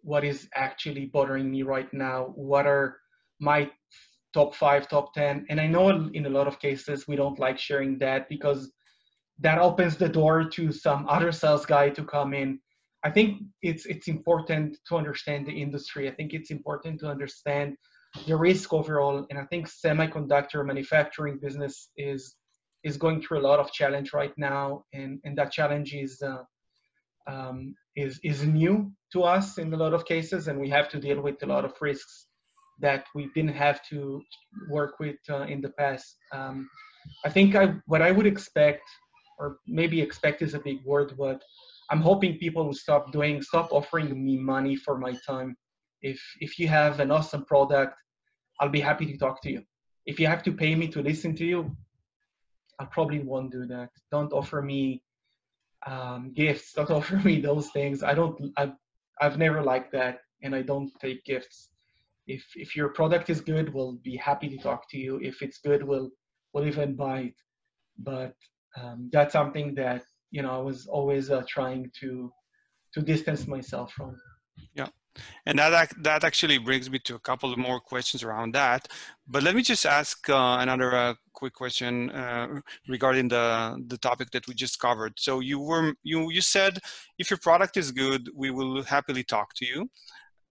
[0.00, 2.32] what is actually bothering me right now.
[2.34, 2.98] What are
[3.40, 3.70] my
[4.34, 5.46] top five, top 10?
[5.50, 8.72] And I know in a lot of cases we don't like sharing that because
[9.40, 12.58] that opens the door to some other sales guy to come in
[13.04, 16.08] I think it's it's important to understand the industry.
[16.08, 17.76] I think it's important to understand
[18.26, 22.34] the risk overall, and I think semiconductor manufacturing business is
[22.84, 26.42] is going through a lot of challenge right now, and and that challenge is uh,
[27.28, 30.98] um, is is new to us in a lot of cases, and we have to
[30.98, 32.26] deal with a lot of risks
[32.80, 34.22] that we didn't have to
[34.70, 36.16] work with uh, in the past.
[36.32, 36.68] Um,
[37.24, 38.88] I think I what I would expect,
[39.38, 41.42] or maybe expect is a big word, but
[41.90, 45.56] I'm hoping people will stop doing, stop offering me money for my time.
[46.02, 47.94] If if you have an awesome product,
[48.60, 49.62] I'll be happy to talk to you.
[50.06, 51.76] If you have to pay me to listen to you,
[52.78, 53.90] I probably won't do that.
[54.12, 55.02] Don't offer me
[55.86, 56.72] um, gifts.
[56.72, 58.02] Don't offer me those things.
[58.02, 58.52] I don't.
[58.56, 58.74] I've
[59.20, 61.70] I've never liked that, and I don't take gifts.
[62.26, 65.18] If if your product is good, we'll be happy to talk to you.
[65.22, 66.10] If it's good, we'll
[66.52, 67.34] we'll even buy it.
[67.98, 68.34] But
[68.76, 72.32] um, that's something that you know I was always uh, trying to
[72.94, 74.16] to distance myself from.
[74.74, 74.88] Yeah.
[75.46, 78.88] And that that actually brings me to a couple of more questions around that.
[79.26, 84.30] But let me just ask uh, another uh, quick question uh, regarding the the topic
[84.30, 85.14] that we just covered.
[85.18, 86.78] So you were you you said
[87.18, 89.90] if your product is good, we will happily talk to you.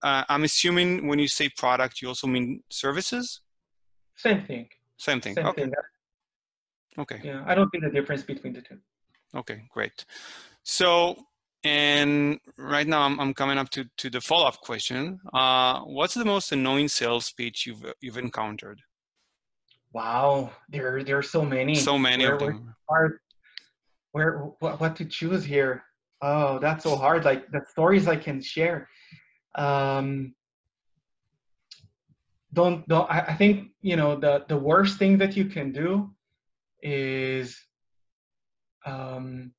[0.02, 3.40] Uh, I'm assuming when you say product, you also mean services.
[4.16, 4.68] Same thing.
[4.96, 5.34] Same thing.
[5.34, 5.62] Same okay.
[5.62, 5.72] Thing.
[6.98, 7.20] Okay.
[7.22, 8.78] Yeah, I don't see the difference between the two.
[9.36, 10.04] Okay, great.
[10.62, 11.16] So,
[11.64, 15.20] and right now I'm, I'm coming up to, to the follow-up question.
[15.32, 18.80] Uh, what's the most annoying sales pitch you've, you've encountered?
[19.92, 21.74] Wow, there, there are so many.
[21.74, 22.74] So many where, of them.
[22.88, 23.18] Hard,
[24.12, 25.82] where, what, what to choose here?
[26.20, 27.24] Oh, that's so hard.
[27.24, 28.88] Like the stories I can share.
[29.54, 30.34] Um,
[32.52, 36.10] don't, don't, I, I think, you know, the, the worst thing that you can do
[36.82, 37.58] is
[38.86, 39.52] um,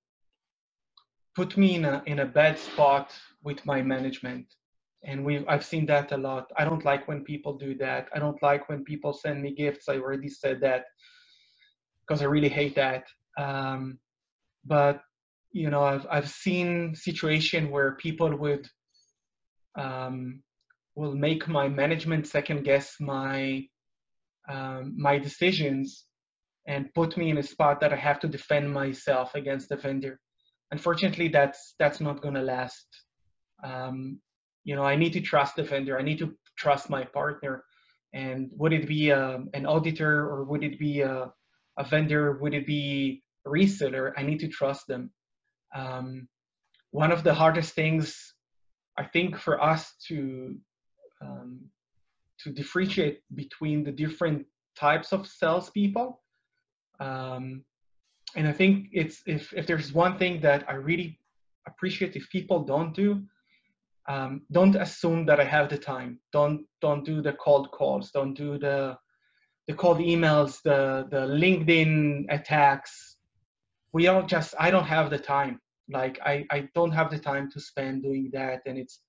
[1.35, 4.45] put me in a in a bad spot with my management
[5.03, 6.51] and we I've seen that a lot.
[6.57, 8.09] I don't like when people do that.
[8.13, 9.87] I don't like when people send me gifts.
[9.87, 10.85] I already said that
[12.01, 13.05] because I really hate that.
[13.37, 13.99] Um,
[14.65, 15.01] but
[15.51, 18.67] you know, I've I've seen situation where people would
[19.75, 20.43] um,
[20.95, 23.65] will make my management second guess my
[24.49, 26.05] um, my decisions
[26.69, 30.19] and put me in a spot that I have to defend myself against the vendor.
[30.71, 32.87] Unfortunately, that's that's not going to last.
[33.63, 34.21] Um,
[34.63, 35.97] you know, I need to trust the vendor.
[35.97, 37.63] I need to trust my partner.
[38.13, 41.31] And would it be um, an auditor or would it be a,
[41.77, 42.37] a vendor?
[42.39, 44.13] Would it be a reseller?
[44.15, 45.11] I need to trust them.
[45.75, 46.27] Um,
[46.91, 48.33] one of the hardest things
[48.95, 50.55] I think for us to
[51.21, 51.61] um,
[52.41, 54.45] to differentiate between the different
[54.77, 56.21] types of salespeople.
[56.99, 57.63] Um,
[58.35, 61.19] and I think it's if if there's one thing that I really
[61.67, 63.23] appreciate if people don't do,
[64.07, 66.19] um, don't assume that I have the time.
[66.31, 68.11] Don't don't do the cold calls.
[68.11, 68.97] Don't do the
[69.67, 73.17] the cold emails, the the LinkedIn attacks.
[73.93, 75.59] We don't just I don't have the time.
[75.89, 79.01] Like I I don't have the time to spend doing that, and it's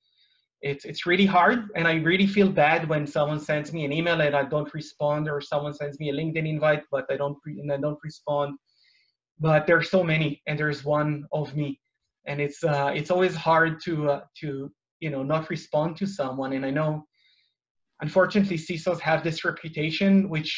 [0.63, 4.21] it's it's really hard and i really feel bad when someone sends me an email
[4.21, 7.59] and i don't respond or someone sends me a linkedin invite but i don't pre-
[7.61, 8.57] and i don't respond.
[9.41, 11.81] But there's so many and there's one of me.
[12.27, 14.71] And it's uh, it's always hard to uh, to
[15.01, 16.53] you know not respond to someone.
[16.53, 17.07] And i know
[18.03, 20.53] unfortunately CISOs have this reputation which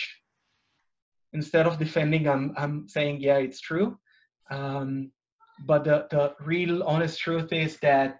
[1.32, 3.96] instead of defending i'm i'm saying yeah it's true.
[4.50, 5.12] Um,
[5.64, 8.18] but the the real honest truth is that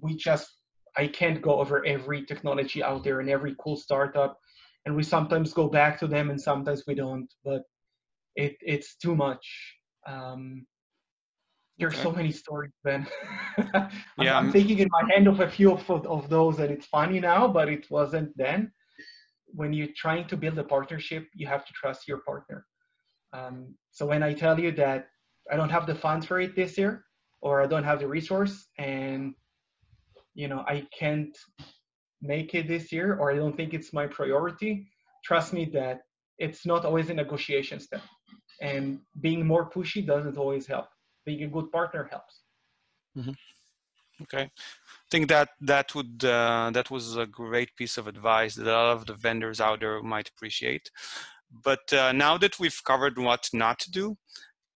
[0.00, 0.48] we just
[0.96, 4.38] I can't go over every technology out there and every cool startup.
[4.86, 7.62] And we sometimes go back to them and sometimes we don't, but
[8.36, 9.46] it, it's too much.
[10.06, 10.66] Um,
[11.78, 12.02] there's okay.
[12.02, 13.06] so many stories, Ben.
[13.74, 16.86] I'm, yeah, I'm, thinking in my hand of a few of, of those, and it's
[16.86, 18.70] funny now, but it wasn't then.
[19.46, 22.66] When you're trying to build a partnership, you have to trust your partner.
[23.32, 25.08] Um, so when I tell you that
[25.50, 27.04] I don't have the funds for it this year,
[27.40, 29.34] or I don't have the resource, and
[30.40, 31.36] you know i can't
[32.32, 34.72] make it this year or i don't think it's my priority.
[35.28, 35.96] Trust me that
[36.38, 38.04] it's not always a negotiation step.
[38.70, 40.88] And being more pushy doesn't always help.
[41.26, 42.34] Being a good partner helps.
[43.18, 43.36] Mm-hmm.
[44.24, 44.44] okay.
[44.44, 48.78] I think that that would uh, that was a great piece of advice that a
[48.80, 50.86] lot of the vendors out there might appreciate.
[51.68, 54.06] But uh, now that we've covered what not to do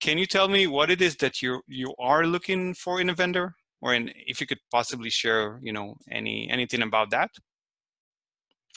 [0.05, 3.15] can you tell me what it is that you you are looking for in a
[3.15, 7.31] vendor or in, if you could possibly share, you know, any anything about that.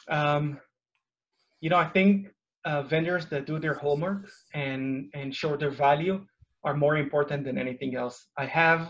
[0.09, 0.59] Um,
[1.61, 2.27] you know, I think
[2.65, 6.25] uh, vendors that do their homework and and show their value
[6.65, 8.27] are more important than anything else.
[8.37, 8.81] I have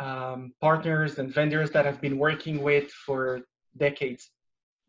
[0.00, 3.42] um, partners and vendors that I've been working with for
[3.76, 4.28] decades,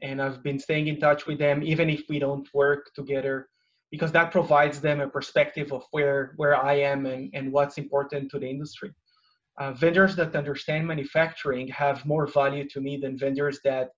[0.01, 3.49] and I've been staying in touch with them even if we don't work together,
[3.91, 8.31] because that provides them a perspective of where where I am and and what's important
[8.31, 8.93] to the industry
[9.59, 13.89] uh, vendors that understand manufacturing have more value to me than vendors that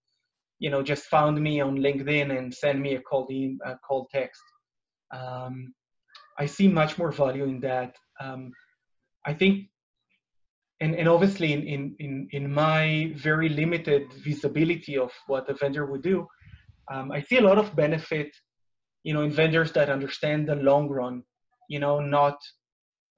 [0.59, 4.07] you know just found me on linkedin and send me a cold e- a cold
[4.11, 4.41] text.
[5.13, 5.73] Um,
[6.39, 7.95] i see much more value in that.
[8.19, 8.51] Um,
[9.25, 9.69] i think
[10.81, 16.01] and, and obviously in, in, in, my very limited visibility of what a vendor would
[16.01, 16.27] do
[16.91, 18.29] um, i see a lot of benefit
[19.03, 21.23] you know in vendors that understand the long run
[21.69, 22.37] you know not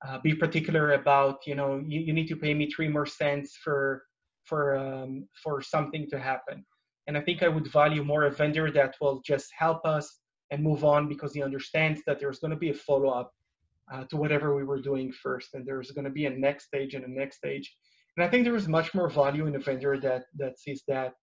[0.06, 3.58] uh, be particular about you know you, you need to pay me three more cents
[3.64, 4.04] for
[4.44, 6.66] for um, for something to happen.
[7.08, 10.20] And i think i would value more a vendor that will just help us
[10.52, 13.32] and move on because he understands that there's going to be a follow-up
[13.92, 16.94] uh, to whatever we were doing first and there's going to be a next stage
[16.96, 17.68] and a next stage.
[18.16, 21.14] And i think there is much more value in a vendor that that sees that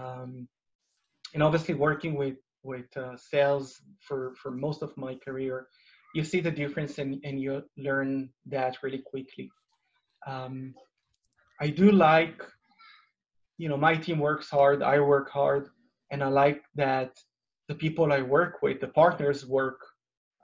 [0.00, 0.48] um,
[1.34, 5.68] and obviously working with with uh, sales for for most of my career
[6.14, 9.50] you see the difference and, and you learn that really quickly.
[10.26, 10.74] Um,
[11.60, 12.42] I do like,
[13.58, 15.68] you know, my team works hard, I work hard,
[16.10, 17.12] and I like that
[17.68, 19.80] the people I work with, the partners work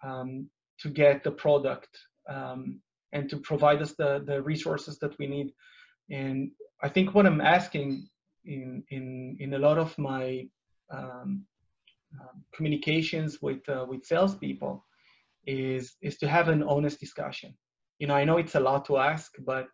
[0.02, 0.48] um,
[0.80, 1.88] to get the product
[2.28, 2.80] um,
[3.12, 5.52] and to provide us the, the resources that we need.
[6.10, 6.50] And
[6.82, 8.08] I think what I'm asking
[8.44, 10.46] in, in, in a lot of my
[10.92, 11.46] um,
[12.20, 14.84] um communications with, uh, with salespeople
[15.46, 17.54] is is to have an honest discussion.
[17.98, 19.68] You know, I know it's a lot to ask, but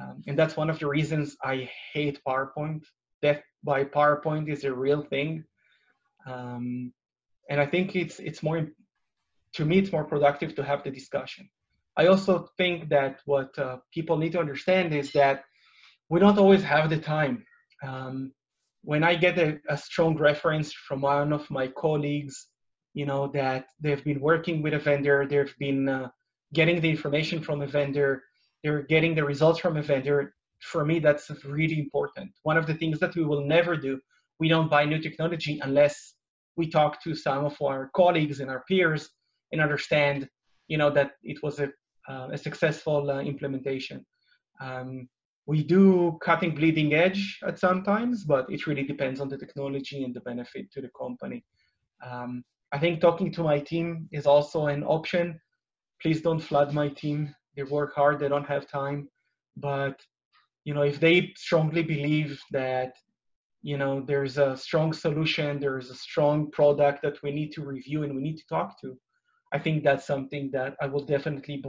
[0.00, 2.84] um, and that's one of the reasons I hate PowerPoint.
[3.22, 5.44] Death by PowerPoint is a real thing,
[6.26, 6.92] um,
[7.48, 8.68] and I think it's it's more
[9.54, 11.48] to me it's more productive to have the discussion.
[11.96, 15.44] I also think that what uh, people need to understand is that
[16.08, 17.44] we don't always have the time.
[17.82, 18.32] Um,
[18.82, 22.48] when I get a, a strong reference from one of my colleagues
[22.94, 26.08] you know that they've been working with a vendor they've been uh,
[26.52, 28.22] getting the information from a vendor
[28.64, 30.34] they're getting the results from a vendor.
[30.60, 32.30] For me that's really important.
[32.44, 34.00] One of the things that we will never do
[34.40, 36.14] we don't buy new technology unless
[36.56, 39.10] we talk to some of our colleagues and our peers
[39.52, 40.28] and understand
[40.68, 41.68] you know that it was a,
[42.08, 44.04] uh, a successful uh, implementation.
[44.60, 45.08] Um,
[45.46, 50.14] we do cutting bleeding edge at sometimes, but it really depends on the technology and
[50.14, 51.44] the benefit to the company.
[52.02, 52.44] Um,
[52.74, 55.40] I think talking to my team is also an option.
[56.02, 57.32] Please don't flood my team.
[57.56, 59.08] They work hard, they don't have time.
[59.56, 60.00] But
[60.64, 62.94] you know, if they strongly believe that
[63.62, 68.02] you know there's a strong solution, there's a strong product that we need to review
[68.02, 68.98] and we need to talk to,
[69.52, 71.62] I think that's something that I will definitely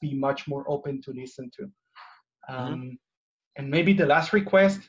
[0.00, 1.62] be much more open to listen to.
[1.62, 2.54] Mm-hmm.
[2.54, 2.94] Um, mm-hmm.
[3.56, 4.80] And maybe the last request,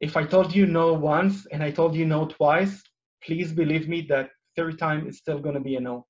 [0.00, 2.80] if I told you no once and I told you no twice,
[3.24, 4.30] please believe me that
[4.60, 6.06] third time it's still going to be a no.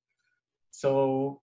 [0.71, 1.41] So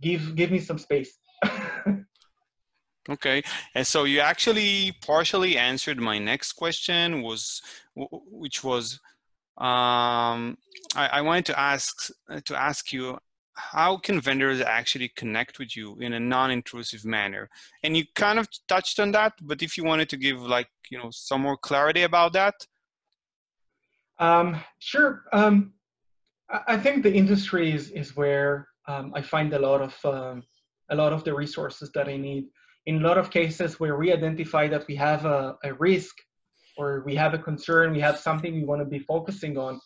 [0.00, 1.12] give give me some space.
[3.08, 3.42] okay,
[3.74, 7.62] and so you actually partially answered my next question was
[7.94, 9.00] which was
[9.58, 10.58] um,
[10.96, 12.10] I, I wanted to ask
[12.44, 13.18] to ask you
[13.56, 17.48] how can vendors actually connect with you in a non-intrusive manner
[17.84, 20.98] and you kind of touched on that but if you wanted to give like you
[20.98, 22.54] know some more clarity about that
[24.18, 25.72] um, sure um,
[26.66, 30.42] i think the industry is, is where um, i find a lot of um,
[30.90, 32.44] a lot of the resources that i need
[32.86, 36.14] in a lot of cases where we identify that we have a, a risk
[36.76, 39.80] or we have a concern we have something we want to be focusing on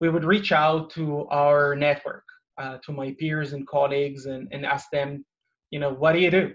[0.00, 2.24] we would reach out to our network
[2.58, 5.24] uh, to my peers and colleagues and, and ask them,
[5.70, 6.52] you know, what do you do?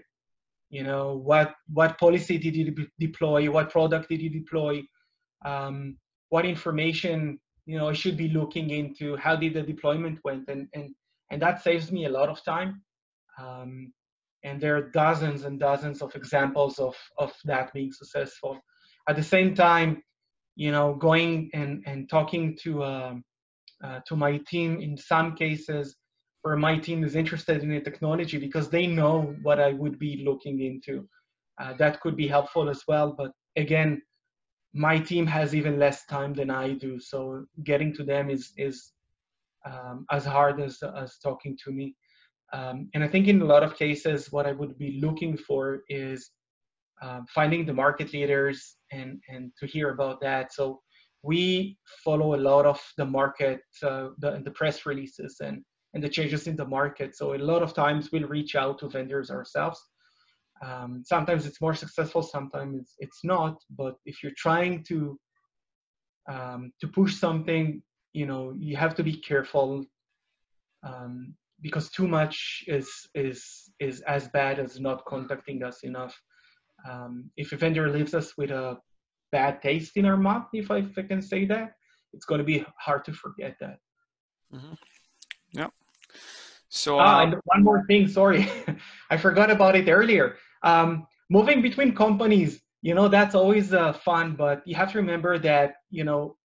[0.68, 3.50] You know, what what policy did you de- deploy?
[3.50, 4.82] What product did you deploy?
[5.44, 5.96] Um,
[6.28, 9.16] what information you know I should be looking into?
[9.16, 10.48] How did the deployment went?
[10.48, 10.94] And and
[11.30, 12.82] and that saves me a lot of time.
[13.38, 13.92] Um,
[14.44, 18.58] and there are dozens and dozens of examples of of that being successful.
[19.08, 20.02] At the same time,
[20.54, 23.24] you know, going and and talking to um,
[23.84, 25.96] uh, to my team in some cases
[26.42, 30.22] where my team is interested in the technology because they know what I would be
[30.24, 31.08] looking into.
[31.60, 33.14] Uh, that could be helpful as well.
[33.18, 34.00] But again,
[34.76, 38.92] my team has even less time than I do, so getting to them is is
[39.64, 41.94] um, as hard as as talking to me.
[42.52, 45.82] Um, and I think in a lot of cases, what I would be looking for
[45.88, 46.30] is
[47.02, 50.52] uh, finding the market leaders and and to hear about that.
[50.52, 50.80] So
[51.22, 55.62] we follow a lot of the market, uh, the, the press releases and,
[55.92, 57.16] and the changes in the market.
[57.16, 59.80] So a lot of times we'll reach out to vendors ourselves.
[60.64, 63.62] Um, sometimes it's more successful, sometimes it's, it's not.
[63.70, 65.18] But if you're trying to
[66.28, 67.82] um, to push something,
[68.12, 69.84] you know, you have to be careful
[70.82, 76.18] um, because too much is is is as bad as not contacting us enough.
[76.88, 78.78] Um, if a vendor leaves us with a
[79.32, 81.72] bad taste in our mouth, if I, if I can say that,
[82.12, 83.78] it's going to be hard to forget that.
[84.54, 84.74] Mm-hmm.
[85.52, 85.68] Yeah.
[86.68, 88.48] So, ah, uh, and one more thing, sorry,
[89.10, 90.36] I forgot about it earlier.
[90.62, 95.38] Um, moving between companies, you know, that's always uh, fun, but you have to remember
[95.38, 96.36] that, you know,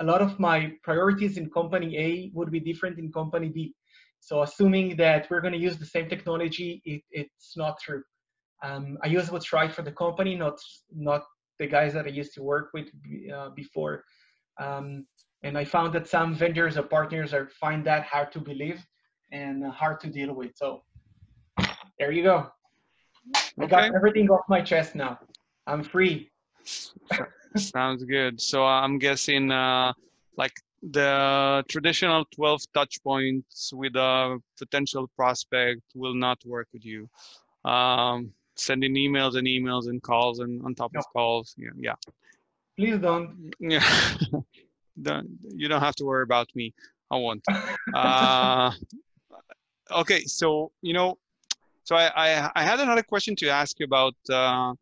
[0.00, 3.74] a lot of my priorities in company A would be different in company B.
[4.20, 8.02] So assuming that we're going to use the same technology, it, it's not true.
[8.62, 10.58] Um, I use what's right for the company, not
[10.94, 11.22] not
[11.58, 12.88] the guys that I used to work with
[13.34, 14.04] uh, before.
[14.60, 15.06] Um,
[15.42, 18.80] and I found that some vendors or partners are find that hard to believe
[19.32, 20.52] and uh, hard to deal with.
[20.54, 20.84] So
[21.98, 22.50] there you go.
[23.34, 23.64] Okay.
[23.64, 25.18] I got everything off my chest now.
[25.66, 26.30] I'm free.
[27.56, 28.40] Sounds good.
[28.40, 29.92] So uh, I'm guessing uh,
[30.36, 30.52] like
[30.82, 37.08] the traditional 12 touch points with a potential prospect will not work with you.
[37.64, 41.00] Um, sending emails and emails and calls and on top no.
[41.00, 41.54] of calls.
[41.56, 41.94] Yeah, yeah.
[42.76, 43.52] Please don't.
[43.60, 43.84] Yeah,
[45.02, 46.74] don't, you don't have to worry about me.
[47.10, 47.44] I won't.
[47.94, 48.72] uh,
[49.90, 51.18] okay, so you know,
[51.84, 54.74] so I, I, I had another question to ask you about uh,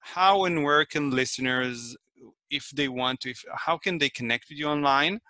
[0.00, 1.96] how and where can listeners,
[2.50, 5.20] if they want to, if, how can they connect with you online?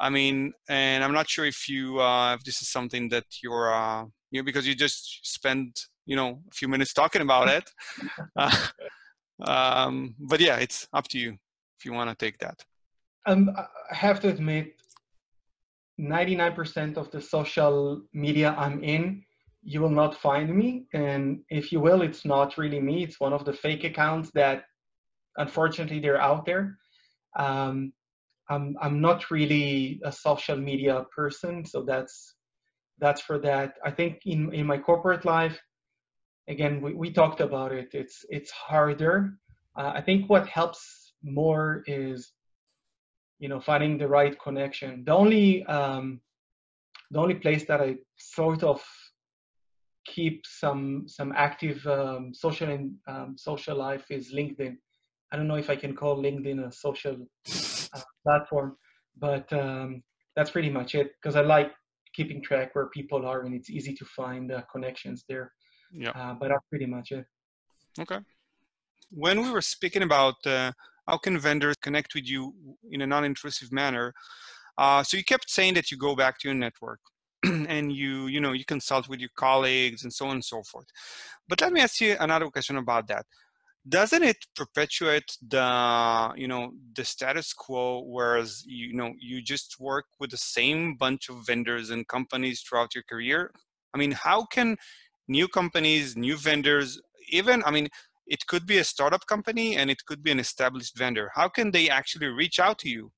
[0.00, 3.74] I mean, and I'm not sure if you uh, if this is something that you're
[3.74, 7.70] uh, you know because you just spend you know a few minutes talking about it
[8.36, 8.66] uh,
[9.44, 11.36] um, but yeah it's up to you
[11.78, 12.64] if you want to take that
[13.26, 13.50] um,
[13.90, 14.74] i have to admit
[16.00, 19.22] 99% of the social media i'm in
[19.70, 23.32] you will not find me and if you will it's not really me it's one
[23.32, 24.64] of the fake accounts that
[25.36, 26.76] unfortunately they're out there
[27.38, 27.92] um,
[28.50, 32.34] I'm, I'm not really a social media person so that's
[32.98, 35.58] that's for that i think in, in my corporate life
[36.48, 37.90] again, we, we talked about it.
[37.92, 39.34] It's it's harder.
[39.76, 42.32] Uh, I think what helps more is,
[43.38, 45.04] you know, finding the right connection.
[45.04, 46.20] The only um,
[47.10, 48.82] the only place that I sort of
[50.14, 54.76] keep some some active um, social and um, social life is LinkedIn.
[55.30, 57.16] I don't know if I can call LinkedIn a social
[57.94, 58.76] uh, platform,
[59.18, 60.02] but um,
[60.34, 61.72] that's pretty much it because I like
[62.14, 65.52] keeping track where people are and it's easy to find uh, connections there.
[65.92, 66.10] Yeah.
[66.10, 67.26] Uh, but that's pretty much it.
[68.00, 68.20] Okay.
[69.10, 70.72] When we were speaking about uh,
[71.06, 72.54] how can vendors connect with you
[72.90, 74.14] in a non-intrusive manner,
[74.76, 77.00] uh, so you kept saying that you go back to your network
[77.68, 80.86] and you you know you consult with your colleagues and so on and so forth.
[81.48, 83.26] But let me ask you another question about that.
[83.88, 90.06] Doesn't it perpetuate the you know the status quo whereas you know you just work
[90.20, 93.52] with the same bunch of vendors and companies throughout your career?
[93.94, 94.76] I mean how can
[95.28, 96.98] new companies new vendors
[97.30, 97.86] even i mean
[98.28, 101.30] it could be a startup company and it could be an established vendor.
[101.34, 103.10] How can they actually reach out to you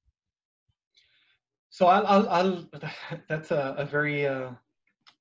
[1.70, 2.68] so i'll, I'll, I'll
[3.28, 4.50] that's a, a very uh,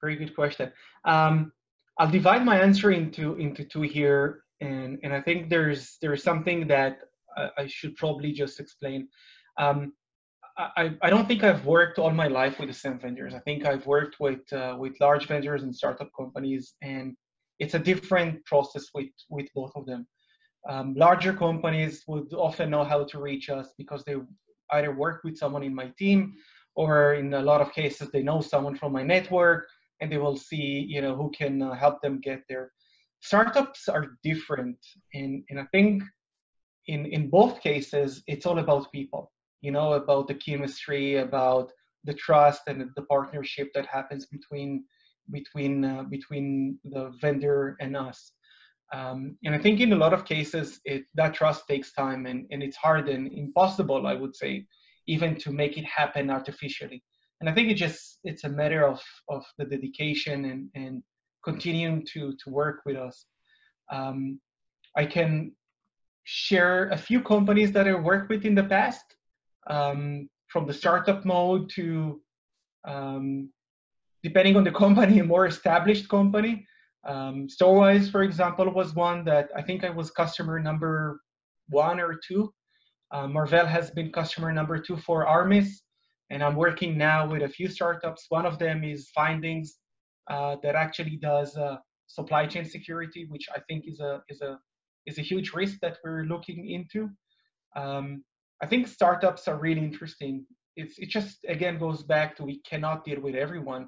[0.02, 0.72] very good question
[1.06, 1.52] um,
[1.98, 6.68] i'll divide my answer into into two here and and I think there's there's something
[6.68, 7.00] that
[7.38, 9.08] I, I should probably just explain.
[9.58, 9.94] Um,
[10.58, 13.34] I, I don't think I've worked all my life with the same vendors.
[13.34, 17.16] I think I've worked with uh, with large vendors and startup companies, and
[17.60, 20.06] it's a different process with with both of them.
[20.70, 24.16] Um, larger companies would often know how to reach us because they
[24.72, 26.36] either work with someone in my team,
[26.76, 29.68] or in a lot of cases they know someone from my network,
[30.02, 32.72] and they will see you know who can uh, help them get there.
[33.22, 34.78] Startups are different
[35.14, 36.04] and, and i think
[36.88, 41.72] in in both cases it's all about people you know about the chemistry about
[42.06, 44.84] the trust and the partnership that happens between
[45.32, 48.32] between uh, between the vendor and us
[48.94, 52.46] um, and i think in a lot of cases it that trust takes time and,
[52.52, 54.66] and it's hard and impossible i would say
[55.08, 57.04] even to make it happen artificially
[57.40, 61.04] and i think it just it's a matter of of the dedication and and
[61.44, 63.26] continuing to, to work with us.
[63.92, 64.40] Um,
[64.96, 65.54] I can
[66.24, 69.04] share a few companies that I worked with in the past,
[69.68, 72.22] um, from the startup mode to,
[72.88, 73.50] um,
[74.24, 76.66] depending on the company, a more established company.
[77.06, 81.22] Um, Storwize, for example, was one that I think I was customer number
[81.70, 82.54] one or two.
[83.12, 85.82] Uh, Marvell has been customer number two for Armis,
[86.30, 88.26] and I'm working now with a few startups.
[88.30, 89.80] One of them is Findings,
[90.30, 91.78] uh, that actually does uh,
[92.08, 94.60] supply chain security, which I think is a is a
[95.08, 97.10] is a huge risk that we're looking into.
[97.76, 98.24] Um,
[98.62, 100.46] I think startups are really interesting.
[100.76, 103.88] It's it just again goes back to we cannot deal with everyone,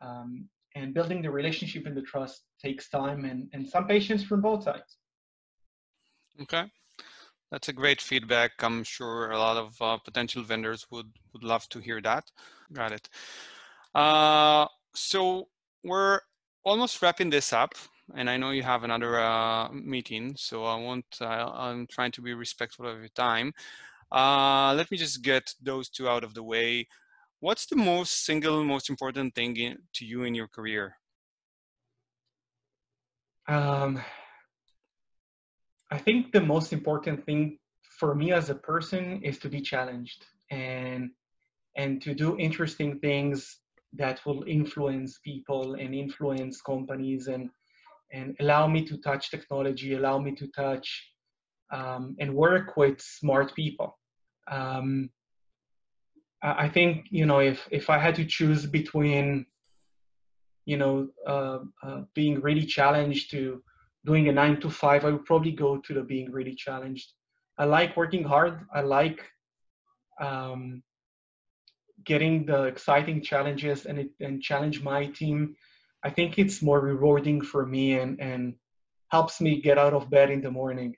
[0.00, 4.40] um, and building the relationship and the trust takes time and and some patience from
[4.40, 4.98] both sides.
[6.42, 6.64] Okay.
[7.50, 8.52] That's a great feedback.
[8.60, 12.24] I'm sure a lot of uh, potential vendors would would love to hear that.
[12.72, 13.08] Got it.
[13.94, 15.48] Uh, so
[15.84, 16.20] we're
[16.64, 17.74] almost wrapping this up
[18.14, 21.06] and I know you have another uh, meeting, so I won't.
[21.20, 23.52] Uh, I'm trying to be respectful of your time.
[24.12, 26.86] Uh, let me just get those two out of the way.
[27.44, 30.96] What's the most single, most important thing in, to you in your career?
[33.46, 34.02] Um,
[35.92, 37.58] I think the most important thing
[37.98, 41.10] for me as a person is to be challenged and
[41.76, 43.58] and to do interesting things
[43.92, 47.50] that will influence people and influence companies and
[48.10, 50.88] and allow me to touch technology, allow me to touch
[51.70, 53.98] um, and work with smart people.
[54.50, 55.10] Um,
[56.44, 59.46] I think you know if if I had to choose between
[60.66, 63.62] you know uh, uh, being really challenged to
[64.04, 67.12] doing a nine to five, I would probably go to the being really challenged.
[67.56, 68.66] I like working hard.
[68.74, 69.22] I like
[70.20, 70.82] um,
[72.04, 75.56] getting the exciting challenges and it, and challenge my team,
[76.02, 78.54] I think it's more rewarding for me and and
[79.08, 80.96] helps me get out of bed in the morning.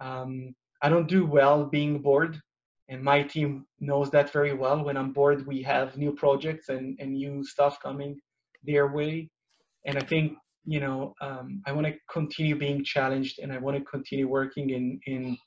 [0.00, 2.40] Um, I don't do well being bored,
[2.88, 4.82] and my team knows that very well.
[4.82, 8.20] When I'm bored, we have new projects and and new stuff coming
[8.64, 9.30] their way,
[9.86, 13.76] and I think you know um, I want to continue being challenged and I want
[13.76, 15.38] to continue working in in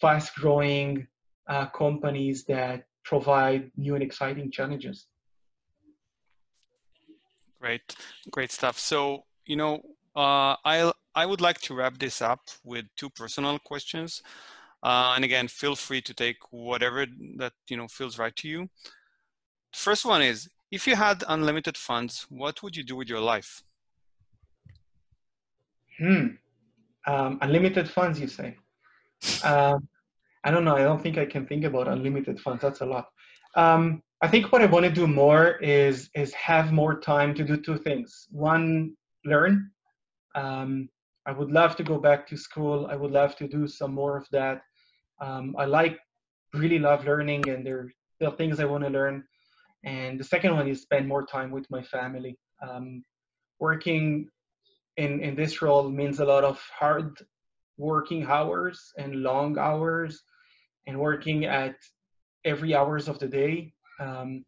[0.00, 1.06] fast growing
[1.48, 5.06] uh, companies that provide new and exciting challenges.
[7.60, 7.96] Great,
[8.30, 8.78] great stuff.
[8.78, 9.80] So, you know,
[10.16, 14.22] uh, I I would like to wrap this up with two personal questions.
[14.84, 17.06] Uh, and again, feel free to take whatever
[17.38, 18.68] that you know feels right to you.
[19.72, 23.62] First one is, if you had unlimited funds, what would you do with your life?
[25.98, 26.26] Hmm.
[27.06, 28.56] Um, unlimited funds, you say?
[29.42, 29.88] Um,
[30.44, 30.76] I don't know.
[30.76, 32.60] I don't think I can think about unlimited funds.
[32.60, 33.06] That's a lot.
[33.56, 37.44] Um, I think what I want to do more is is have more time to
[37.44, 38.26] do two things.
[38.30, 39.70] One, learn.
[40.34, 40.88] Um,
[41.26, 42.86] I would love to go back to school.
[42.90, 44.62] I would love to do some more of that.
[45.24, 45.96] Um, I like,
[46.52, 47.84] really love learning, and there,
[48.18, 49.16] there are things I want to learn.
[49.84, 52.32] And the second one is spend more time with my family.
[52.66, 52.86] Um,
[53.58, 54.04] working
[54.96, 57.10] in in this role means a lot of hard
[57.76, 60.12] working hours and long hours,
[60.86, 61.76] and working at
[62.44, 63.54] every hours of the day.
[64.00, 64.44] Um,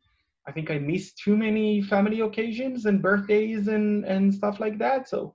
[0.49, 5.09] I think I missed too many family occasions and birthdays and and stuff like that.
[5.09, 5.35] So,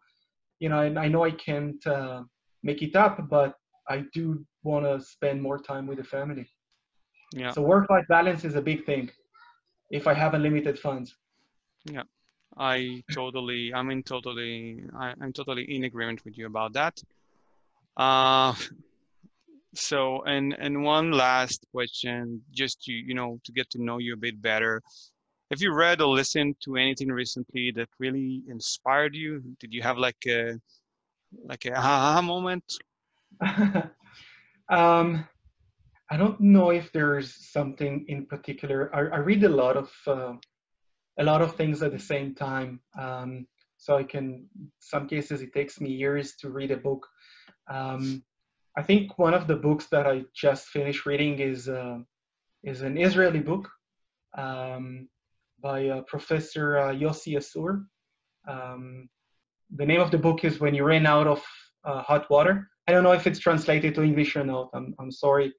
[0.60, 2.24] you know, I, I know I can't uh,
[2.64, 3.52] make it up, but
[3.90, 6.48] I do want to spend more time with the family.
[7.34, 7.52] Yeah.
[7.52, 9.10] So work-life balance is a big thing.
[9.90, 11.16] If I have unlimited funds.
[11.86, 12.04] Yeah,
[12.58, 13.74] I totally.
[13.74, 14.84] I'm in totally.
[14.98, 17.02] I, I'm totally in agreement with you about that.
[17.98, 18.54] Uh,
[19.74, 24.14] so and and one last question just to you know to get to know you
[24.14, 24.82] a bit better
[25.50, 29.98] have you read or listened to anything recently that really inspired you did you have
[29.98, 30.60] like a
[31.46, 32.66] like a aha moment
[34.72, 35.28] um
[36.10, 40.34] i don't know if there's something in particular i, I read a lot of uh,
[41.20, 43.46] a lot of things at the same time um
[43.78, 44.48] so i can
[44.80, 47.08] some cases it takes me years to read a book
[47.70, 48.24] um
[48.78, 52.00] I think one of the books that I just finished reading is uh,
[52.64, 53.70] is an Israeli book
[54.38, 55.10] um,
[55.62, 57.86] by uh, Professor uh, Yossi Assur.
[58.48, 59.10] Um,
[59.76, 61.44] the name of the book is When You Ran Out of
[61.84, 62.70] uh, Hot Water.
[62.88, 64.70] I don't know if it's translated to English or not.
[64.74, 65.54] I'm, I'm sorry,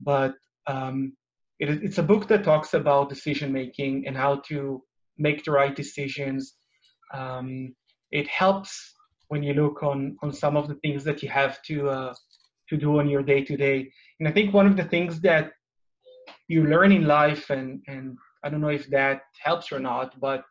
[0.00, 0.34] but
[0.66, 1.16] um,
[1.58, 4.82] it, it's a book that talks about decision making and how to
[5.18, 6.54] make the right decisions.
[7.14, 7.74] Um,
[8.10, 8.94] it helps
[9.28, 12.14] when you look on on some of the things that you have to uh,
[12.68, 13.90] to do on your day to day.
[14.20, 15.52] And I think one of the things that
[16.48, 20.44] you learn in life, and and I don't know if that helps or not, but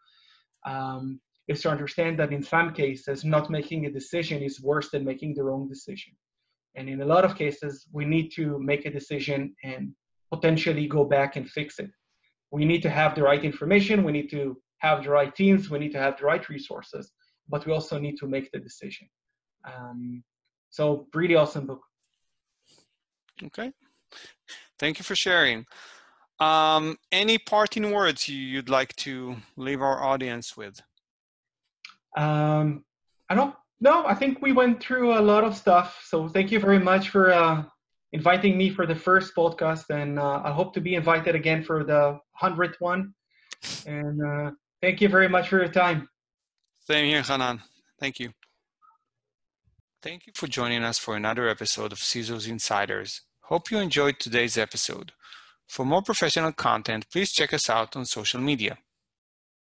[0.65, 5.05] um, is to understand that in some cases, not making a decision is worse than
[5.05, 6.13] making the wrong decision.
[6.75, 9.93] And in a lot of cases, we need to make a decision and
[10.33, 11.91] potentially go back and fix it.
[12.51, 14.03] We need to have the right information.
[14.03, 15.69] We need to have the right teams.
[15.69, 17.11] We need to have the right resources,
[17.47, 19.07] but we also need to make the decision.
[19.65, 20.23] Um,
[20.69, 21.81] so, really awesome book.
[23.43, 23.71] Okay.
[24.77, 25.65] Thank you for sharing.
[26.39, 30.81] Um, any parting words you'd like to leave our audience with?
[32.15, 32.83] Um,
[33.29, 34.05] I don't know.
[34.05, 36.03] I think we went through a lot of stuff.
[36.05, 37.63] So thank you very much for uh,
[38.13, 39.89] inviting me for the first podcast.
[39.89, 43.13] And uh, I hope to be invited again for the 100th one.
[43.85, 44.51] And uh,
[44.81, 46.07] thank you very much for your time.
[46.79, 47.61] Same here, Hanan.
[47.99, 48.31] Thank you.
[50.01, 53.21] Thank you for joining us for another episode of CISO's Insiders.
[53.41, 55.11] Hope you enjoyed today's episode.
[55.67, 58.77] For more professional content, please check us out on social media.